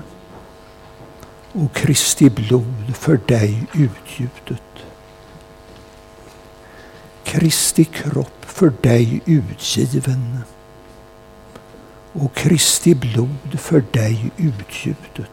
och 1.52 1.72
Kristi 1.72 2.30
blod 2.30 2.96
för 2.96 3.20
dig 3.26 3.66
utgjutet. 3.74 4.62
Kristi 7.24 7.84
kropp 7.84 8.44
för 8.44 8.72
dig 8.80 9.20
utgiven 9.24 10.38
och 12.12 12.34
Kristi 12.34 12.94
blod 12.94 13.60
för 13.60 13.84
dig 13.92 14.30
utgjutet. 14.36 15.30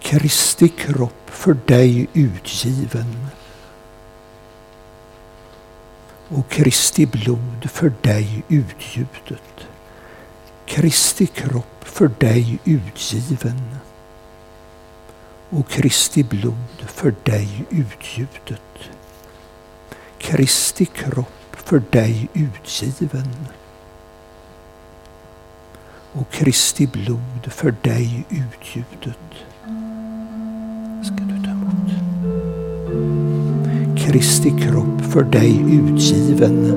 Kristi 0.00 0.68
kropp 0.68 1.30
för 1.30 1.56
dig 1.66 2.08
utgiven 2.12 3.29
och 6.34 6.48
Kristi 6.48 7.06
blod 7.06 7.70
för 7.70 7.92
dig 8.02 8.42
utgjutet. 8.48 9.66
Kristi 10.66 11.26
kropp 11.26 11.84
för 11.84 12.10
dig 12.18 12.58
utgiven 12.64 13.76
och 15.50 15.68
Kristi 15.68 16.22
blod 16.24 16.80
för 16.86 17.14
dig 17.24 17.64
utgjutet. 17.70 18.90
Kristi 20.18 20.86
kropp 20.86 21.56
för 21.56 21.82
dig 21.90 22.28
utgiven 22.34 23.46
och 26.12 26.30
Kristi 26.30 26.86
blod 26.86 27.52
för 27.52 27.74
dig 27.82 28.24
utgjutet. 28.28 29.18
Kristi 34.12 34.50
kropp 34.50 35.00
för 35.00 35.22
dig 35.22 35.64
utgiven 35.72 36.72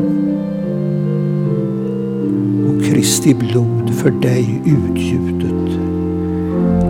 och 2.68 2.86
Kristi 2.86 3.34
blod 3.34 3.96
för 3.96 4.12
dig 4.12 4.62
utgjutet. 4.66 5.80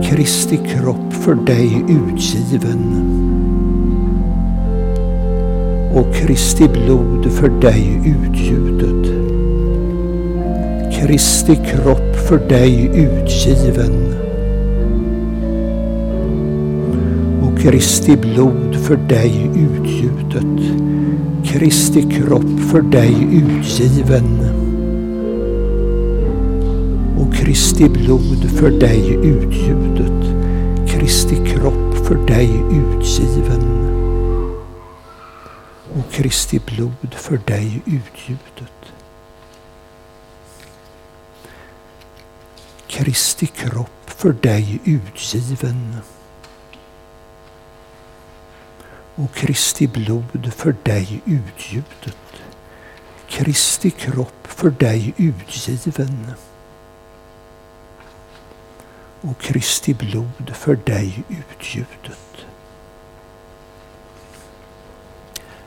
Kristi 0.04 0.56
kropp 0.56 1.12
för 1.12 1.34
dig 1.34 1.84
utgiven 1.88 2.82
och 5.94 6.14
Kristi 6.14 6.68
blod 6.68 7.32
för 7.32 7.48
dig 7.48 8.00
utgjutet. 8.04 9.12
Kristi 10.94 11.56
kropp 11.56 12.16
för 12.28 12.48
dig 12.48 12.90
utgiven 12.94 14.23
Kristi 17.64 18.16
blod 18.16 18.76
för 18.76 18.96
dig 18.96 19.50
utgjutet. 19.54 20.82
Kristi 21.44 22.02
kropp 22.02 22.60
för 22.70 22.82
dig 22.82 23.14
utgiven 23.32 24.40
och 27.18 27.34
Kristi 27.34 27.88
blod 27.88 28.50
för 28.50 28.70
dig 28.70 29.14
utgjutet. 29.14 30.36
Kristi 30.88 31.36
kropp 31.46 32.06
för 32.06 32.26
dig 32.26 32.50
utgiven 32.70 33.62
och 35.94 36.12
Kristi 36.12 36.60
blod 36.66 37.14
för 37.14 37.40
dig 37.46 37.82
utgjutet. 37.86 38.92
Kristi 42.86 43.46
kropp 43.46 44.10
för 44.10 44.32
dig 44.32 44.80
utgiven 44.84 45.96
och 49.14 49.34
Kristi 49.34 49.86
blod 49.86 50.52
för 50.56 50.74
dig 50.82 51.20
utgjutet. 51.24 52.16
Kristi 53.28 53.90
kropp 53.90 54.46
för 54.46 54.70
dig 54.70 55.14
utgiven 55.16 56.32
och 59.20 59.38
Kristi 59.40 59.94
blod 59.94 60.52
för 60.54 60.78
dig 60.84 61.22
utgjutet. 61.28 62.18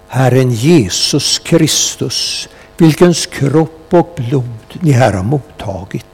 Herren 0.08 0.52
Jesus 0.52 1.40
Kristus, 1.40 2.50
vilkens 2.78 3.26
kropp 3.26 3.94
och 3.94 4.14
blod 4.18 4.80
ni 4.82 4.92
här 4.92 5.14
har 5.14 5.24
mottagit, 5.24 6.06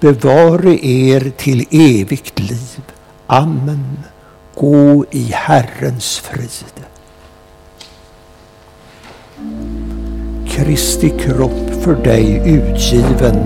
bevare 0.00 0.86
er 0.86 1.32
till 1.36 1.66
evigt 1.70 2.38
liv. 2.38 2.82
Amen. 3.26 3.98
Gå 4.60 5.04
i 5.10 5.22
Herrens 5.32 6.18
frid. 6.18 6.84
Kristi 10.46 11.10
kropp 11.10 11.82
för 11.82 11.94
dig 12.04 12.42
utgiven 12.44 13.36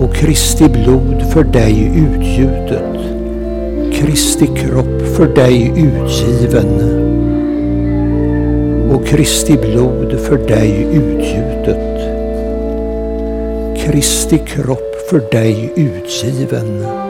och 0.00 0.14
Kristi 0.14 0.68
blod 0.68 1.32
för 1.32 1.44
dig 1.44 1.92
utgjutet. 1.96 2.94
Kristi 3.94 4.46
kropp 4.46 5.16
för 5.16 5.34
dig 5.34 5.72
utgiven 5.76 6.80
och 8.94 9.06
Kristi 9.06 9.56
blod 9.56 10.20
för 10.20 10.48
dig 10.48 10.86
utgjutet. 10.92 11.94
Kristi 13.78 14.38
kropp 14.38 14.94
för 15.10 15.30
dig 15.30 15.72
utgiven 15.76 17.03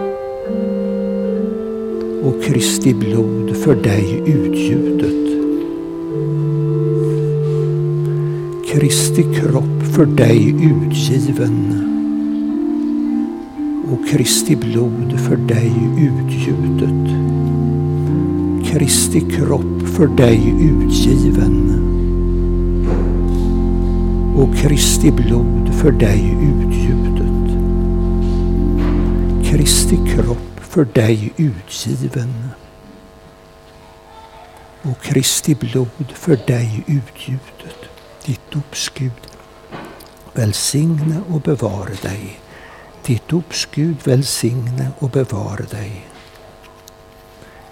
och 2.24 2.42
Kristi 2.42 2.94
blod 2.94 3.56
för 3.56 3.74
dig 3.74 4.22
utgjutet. 4.26 5.24
Kristi 8.72 9.22
kropp 9.22 9.82
för 9.94 10.06
dig 10.06 10.48
utgiven 10.48 11.80
och 13.92 14.08
Kristi 14.10 14.56
blod 14.56 15.20
för 15.20 15.36
dig 15.36 15.72
utgjutet. 15.98 17.14
Kristi 18.66 19.20
kropp 19.20 19.82
för 19.96 20.06
dig 20.06 20.54
utgiven 20.60 21.70
och 24.36 24.56
Kristi 24.56 25.10
blod 25.10 25.74
för 25.74 25.92
dig 25.92 26.36
utgjutet. 26.42 27.24
Kristi 29.44 29.98
kropp 30.14 30.43
för 30.74 30.84
dig 30.84 31.32
utgiven 31.36 32.50
och 34.82 35.02
Kristi 35.02 35.54
blod 35.54 36.12
för 36.14 36.36
dig 36.36 36.84
utgjutet. 36.86 37.76
Ditt 38.24 38.50
dopsgud 38.50 39.12
välsigne 40.32 41.20
och 41.28 41.40
bevara 41.40 41.94
dig. 42.02 42.40
Ditt 43.04 43.28
dopsgud 43.28 43.96
välsigne 44.04 44.90
och 44.98 45.10
bevara 45.10 45.64
dig. 45.64 46.06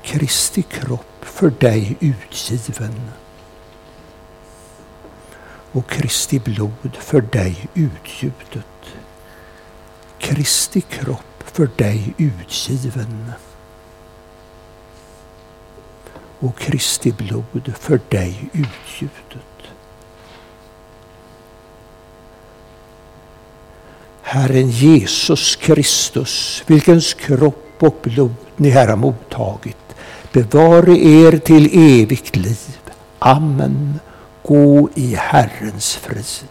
Kristi 0.02 0.62
kropp 0.62 1.24
för 1.24 1.50
dig 1.50 1.96
utgiven 2.00 3.10
och 5.72 5.90
Kristi 5.90 6.38
blod 6.38 6.96
för 7.00 7.20
dig 7.20 7.68
utgjutet. 7.74 8.94
Kristi 10.18 10.80
kropp 10.80 11.31
för 11.52 11.68
dig 11.76 12.14
utgiven 12.18 13.32
och 16.38 16.58
Kristi 16.58 17.12
blod 17.12 17.72
för 17.78 18.00
dig 18.08 18.50
utgjutet. 18.52 19.42
Herren 24.22 24.70
Jesus 24.70 25.56
Kristus, 25.56 26.62
vilkens 26.66 27.14
kropp 27.14 27.76
och 27.78 27.96
blod 28.02 28.34
ni 28.56 28.70
här 28.70 28.88
har 28.88 28.96
mottagit, 28.96 29.76
bevare 30.32 30.98
er 30.98 31.38
till 31.38 31.70
evigt 32.02 32.36
liv. 32.36 32.78
Amen. 33.18 34.00
Gå 34.42 34.88
i 34.94 35.14
Herrens 35.14 35.96
frid. 35.96 36.48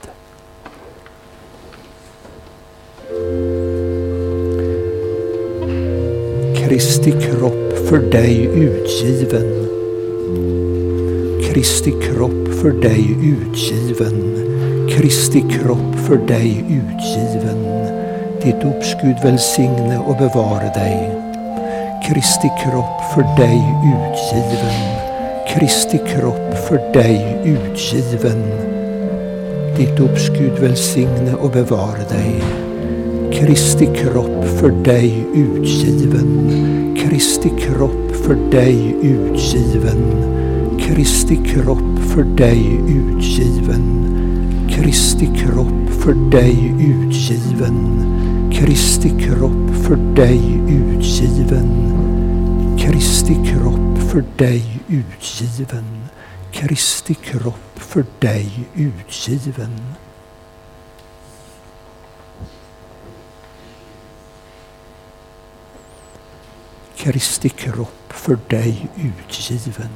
Kristi 6.71 7.11
kropp 7.11 7.87
för 7.89 7.97
dig 7.97 8.45
utgiven. 8.45 9.67
Kristi 11.43 11.91
kropp 11.91 12.47
för 12.61 12.71
dig 12.71 13.17
utgiven. 13.23 14.35
Kristi 14.89 15.41
kropp 15.41 15.95
för 16.07 16.17
dig 16.27 16.65
utgiven. 16.69 17.63
Ditt 18.43 18.61
dopsgud 18.61 19.15
välsigne 19.23 19.97
och 19.97 20.17
bevara 20.17 20.73
dig. 20.73 21.11
Kristi 22.07 22.49
kropp 22.63 23.01
för 23.13 23.37
dig 23.37 23.63
utgiven. 23.93 24.81
Kristi 25.53 25.97
kropp 25.97 26.57
för 26.67 26.93
dig 26.93 27.41
utgiven. 27.45 28.43
Ditt 29.77 29.97
dopsgud 29.97 30.59
välsigne 30.59 31.33
och 31.33 31.51
bevara 31.51 32.03
dig. 32.09 32.43
Kristi 33.33 33.85
kropp 33.85 34.45
för 34.59 34.83
dig 34.83 35.25
utgiven. 35.33 36.49
Kristi 36.97 37.49
kropp 37.49 38.15
för 38.25 38.51
dig 38.51 38.95
utgiven. 39.01 40.01
Kristi 40.79 41.35
kropp 41.35 41.99
för 41.99 42.23
dig 42.23 42.79
utgiven. 42.87 43.83
Kristi 44.69 45.25
kropp 45.25 45.89
för 46.03 46.13
dig 46.31 46.73
utgiven. 46.79 48.01
Kristi 48.53 49.09
kropp 49.09 49.75
för 49.85 50.15
dig 50.15 50.61
utgiven. 50.67 51.69
Kristi 52.79 53.35
kropp 53.45 53.97
för 54.11 54.23
dig 54.37 54.79
utgiven. 54.87 55.85
Kristi 56.51 57.13
kropp 57.13 57.79
för 57.79 58.05
dig 58.19 58.49
utgiven. 58.75 59.71
Kristi 67.01 67.49
kropp 67.49 68.13
för 68.13 68.37
dig 68.47 68.87
utgiven. 68.95 69.89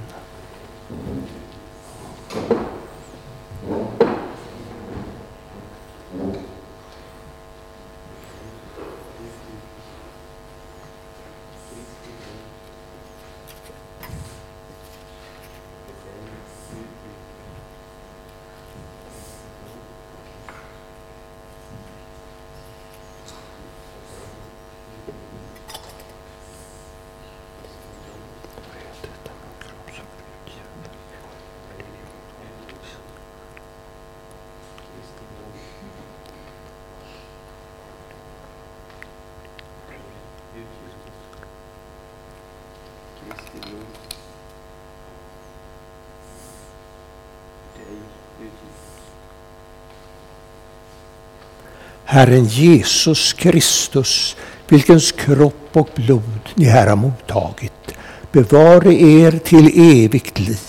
Herren 52.15 52.45
Jesus 52.45 53.33
Kristus, 53.33 54.35
vilkens 54.67 55.11
kropp 55.11 55.69
och 55.73 55.89
blod 55.95 56.39
ni 56.55 56.65
här 56.65 56.87
har 56.87 56.95
mottagit, 56.95 57.95
bevare 58.31 58.93
er 58.93 59.31
till 59.31 59.95
evigt 60.03 60.39
liv. 60.39 60.59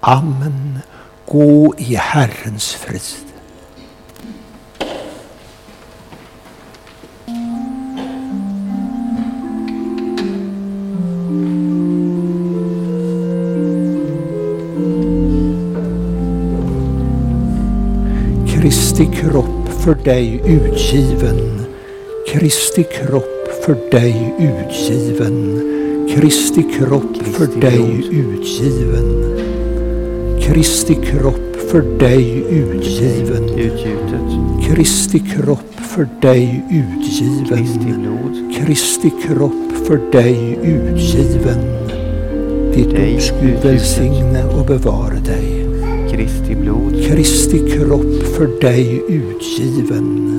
Amen. 0.00 0.78
Gå 1.26 1.74
i 1.78 1.94
Herrens 1.94 2.74
frid. 2.74 3.02
Kristi 18.48 19.06
kropp 19.06 19.55
för 19.86 19.94
dig 20.04 20.42
utgiven. 20.46 21.66
Kristi 22.28 22.82
kropp 22.82 23.48
för 23.64 23.90
dig 23.90 24.34
utgiven. 24.38 25.60
Kristi 26.14 26.62
kropp 26.78 27.16
för 27.16 27.60
dig 27.60 28.08
utgiven. 28.10 29.36
Kristi 30.40 30.94
kropp 30.94 31.56
för 31.70 31.98
dig 31.98 32.44
utgiven. 32.50 33.48
Kristi 34.62 35.18
kropp 35.18 35.74
för 35.80 36.08
dig 36.20 36.64
utgiven. 36.70 37.66
Kristi 38.54 39.12
kropp 39.26 39.72
för 39.86 40.00
dig 40.12 40.58
utgiven. 40.62 41.88
Ditt 42.74 42.90
dopsgud 42.90 43.58
välsigne 43.62 44.44
och 44.44 44.66
bevara 44.66 45.14
dig. 45.14 45.55
Kristi 46.16 46.54
blod. 46.54 46.92
Kristi 47.08 47.58
kropp 47.70 48.22
för 48.36 48.60
dig 48.60 49.02
utgiven. 49.08 50.32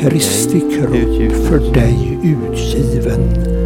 Kristi 0.00 0.60
kropp 0.60 1.32
för 1.48 1.72
dig 1.74 2.18
utgiven. 2.22 3.20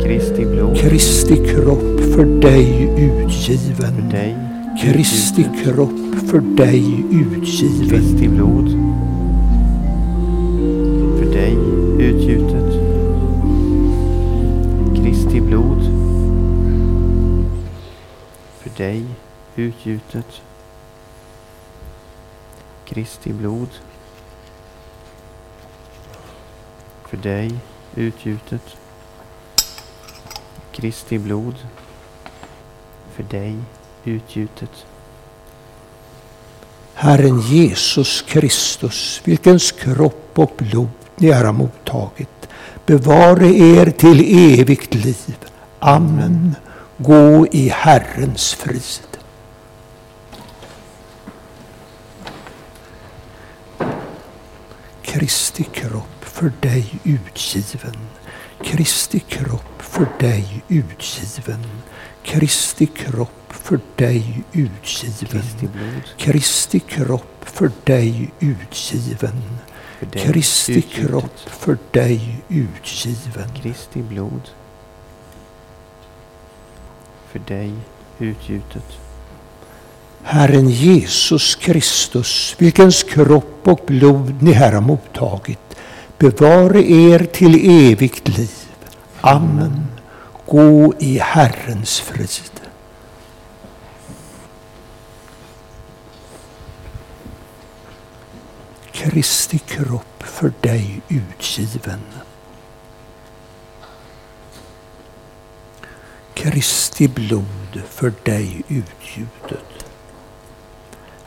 Kristi 0.04 0.46
blod. 0.46 0.76
Kristi 0.76 1.36
kropp 1.36 2.00
för 2.14 2.24
dig 2.40 2.90
utgiven. 2.96 3.94
För 3.94 4.10
dig. 4.10 4.36
Kristi 4.82 5.46
kropp 5.64 6.14
för 6.26 6.40
dig 6.40 7.04
utgiven. 7.10 7.88
Kristi 7.88 8.28
blod. 8.28 8.70
För 11.18 11.32
dig 11.32 11.56
utgjutet. 11.98 12.72
Kristi 14.96 15.40
blod. 15.40 15.82
För 18.62 18.70
dig 18.78 19.04
utgjutet. 19.56 20.49
Kristi 23.00 23.32
blod. 23.32 23.68
För 27.08 27.16
dig 27.16 27.50
utgjutet. 27.94 28.62
Kristi 30.72 31.18
blod. 31.18 31.54
för 33.14 33.22
dig 33.22 33.56
utgjutet. 34.04 34.70
Herren 36.94 37.40
Jesus 37.40 38.22
Kristus, 38.22 39.20
vilkens 39.24 39.72
kropp 39.72 40.38
och 40.38 40.52
blod 40.58 40.88
ni 41.16 41.30
har 41.30 41.52
mottagit, 41.52 42.48
bevare 42.86 43.46
er 43.46 43.90
till 43.90 44.20
evigt 44.60 44.94
liv. 44.94 45.36
Amen. 45.78 46.54
Gå 46.96 47.46
i 47.46 47.68
Herrens 47.68 48.54
frid. 48.54 49.09
Kristi 55.20 55.64
kropp 55.64 56.24
för 56.24 56.52
dig 56.60 57.00
utgiven. 57.04 57.96
Kristi 58.64 59.20
kropp 59.20 59.82
för 59.82 60.06
dig 60.18 60.62
utgiven. 60.68 61.66
Kristi 62.22 62.86
kropp 62.86 63.52
för 63.52 63.80
dig 63.96 64.42
utgiven. 64.52 65.42
Kristi 66.18 66.80
kropp 66.80 67.44
för 67.44 67.70
dig 67.84 68.30
utgiven. 68.40 69.42
Kristi 70.12 70.82
kropp 70.82 71.38
för 71.46 71.78
dig 71.90 72.42
utgiven. 72.48 73.48
Kristi 73.62 74.02
blod 74.02 74.48
för 77.32 77.38
dig 77.38 77.72
utgjutet. 78.18 79.09
Herren 80.22 80.68
Jesus 80.68 81.54
Kristus, 81.54 82.54
vilkens 82.58 83.02
kropp 83.02 83.68
och 83.68 83.80
blod 83.86 84.42
ni 84.42 84.52
här 84.52 84.72
har 84.72 84.80
mottagit, 84.80 85.76
bevare 86.18 86.82
er 86.82 87.18
till 87.18 87.70
evigt 87.92 88.28
liv. 88.28 88.68
Amen. 89.20 89.86
Gå 90.46 90.94
i 90.98 91.18
Herrens 91.18 92.00
frid. 92.00 92.60
Kristi 98.92 99.58
kropp 99.58 100.22
för 100.22 100.52
dig 100.60 101.00
utgiven. 101.08 102.00
Kristi 106.34 107.08
blod 107.08 107.82
för 107.90 108.12
dig 108.24 108.62
utgjutet. 108.68 109.69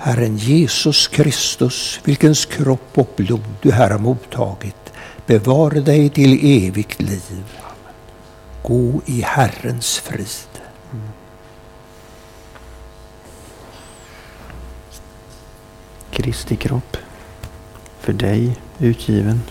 Herren 0.04 0.38
Jesus 0.38 1.08
Kristus, 1.08 2.00
vilkens 2.04 2.46
kropp 2.46 2.98
och 2.98 3.10
blod 3.16 3.44
du 3.62 3.72
här 3.72 3.90
har 3.90 4.00
mottagit, 4.00 4.94
bevare 5.26 5.80
dig 5.80 6.10
till 6.10 6.66
evigt 6.68 7.02
liv. 7.02 7.60
Gå 8.64 9.02
i 9.06 9.22
Herrens 9.22 10.00
frid. 10.00 10.62
Kristi 16.12 16.56
kropp 16.56 16.98
för 18.00 18.14
dig 18.14 18.58
utgiven. 18.80 19.42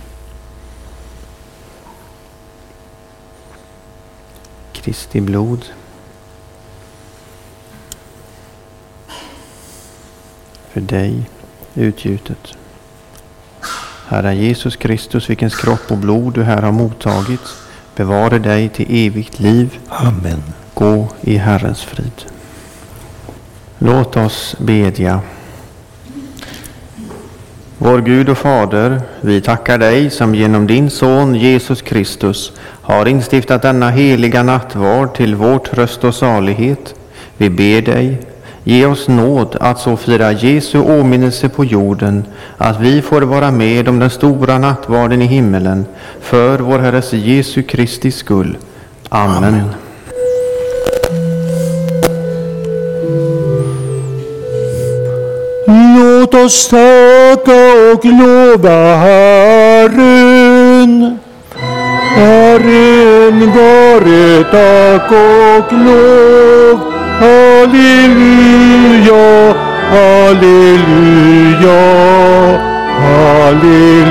Kristi 4.73 5.21
blod 5.21 5.65
för 10.73 10.81
dig 10.81 11.15
utgjutet. 11.75 12.55
Herre 14.09 14.35
Jesus 14.35 14.77
Kristus, 14.77 15.31
vilkens 15.31 15.57
kropp 15.57 15.91
och 15.91 15.99
blod 15.99 16.35
du 16.35 16.43
här 16.43 16.63
har 16.63 16.73
mottagit, 16.73 17.41
bevare 17.97 18.39
dig 18.39 18.69
till 18.69 19.07
evigt 19.07 19.41
liv. 19.41 19.79
Amen. 19.89 20.43
Gå 20.75 21.09
i 21.21 21.37
Herrens 21.37 21.83
frid. 21.83 22.25
Låt 23.79 24.17
oss 24.17 24.57
bedja. 24.59 25.21
Vår 27.79 28.01
Gud 28.01 28.29
och 28.29 28.39
Fader, 28.39 29.01
vi 29.21 29.41
tackar 29.41 29.79
dig 29.79 30.11
som 30.11 30.35
genom 30.35 30.67
din 30.67 30.91
Son 30.91 31.35
Jesus 31.35 31.83
Kristus 31.83 32.53
har 32.83 33.07
instiftat 33.07 33.63
denna 33.63 33.91
heliga 33.91 34.43
nattvard 34.43 35.15
till 35.15 35.35
vår 35.35 35.59
tröst 35.59 36.05
och 36.05 36.15
salighet. 36.15 36.95
Vi 37.37 37.51
ber 37.51 37.83
dig, 37.83 38.19
ge 38.65 38.87
oss 38.87 39.09
nåd 39.09 39.57
att 39.61 39.81
så 39.81 39.97
fira 39.97 40.33
Jesu 40.33 40.79
åminnelse 40.79 41.49
på 41.49 41.65
jorden, 41.65 42.25
att 42.59 42.81
vi 42.81 43.03
får 43.03 43.23
vara 43.23 43.51
med 43.51 43.89
om 43.89 43.99
den 43.99 44.11
stora 44.11 44.59
nattvarden 44.59 45.23
i 45.23 45.27
himmelen, 45.27 45.87
för 46.21 46.59
vår 46.59 46.79
Herres 46.79 47.13
Jesu 47.13 47.63
Kristi 47.63 48.11
skull. 48.11 48.57
Amen. 49.09 49.63
Låt 56.23 56.35
oss 56.35 56.69
tacka 56.69 57.73
och 57.93 58.05
lova 58.05 58.97
Herren. 58.97 60.43
Herren 62.15 63.53
vare 63.53 64.45
tack 64.45 65.11
och 65.13 65.73
lov. 65.73 66.92
Halleluja, 67.63 69.55
halleluja, 69.91 71.83
halleluja. 73.03 74.03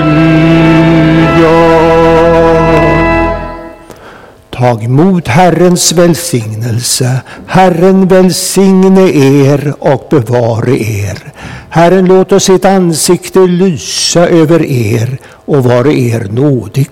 Tag 4.49 4.83
emot 4.83 5.27
Herrens 5.27 5.91
välsignelse. 5.93 7.21
Herren 7.47 8.07
välsigne 8.07 9.09
er 9.11 9.73
och 9.79 10.07
bevare 10.09 10.77
er. 10.79 11.33
Herren 11.69 12.05
låter 12.05 12.39
sitt 12.39 12.65
ansikte 12.65 13.39
lysa 13.39 14.27
över 14.27 14.65
er 14.65 15.17
och 15.45 15.63
vare 15.63 15.93
er 15.93 16.27
nådig. 16.31 16.89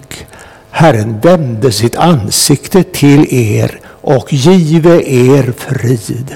Herren 0.71 1.19
vände 1.19 1.71
sitt 1.71 1.95
ansikte 1.95 2.83
till 2.83 3.33
er 3.33 3.79
och 4.01 4.33
give 4.33 5.03
er 5.03 5.53
frid. 5.57 6.35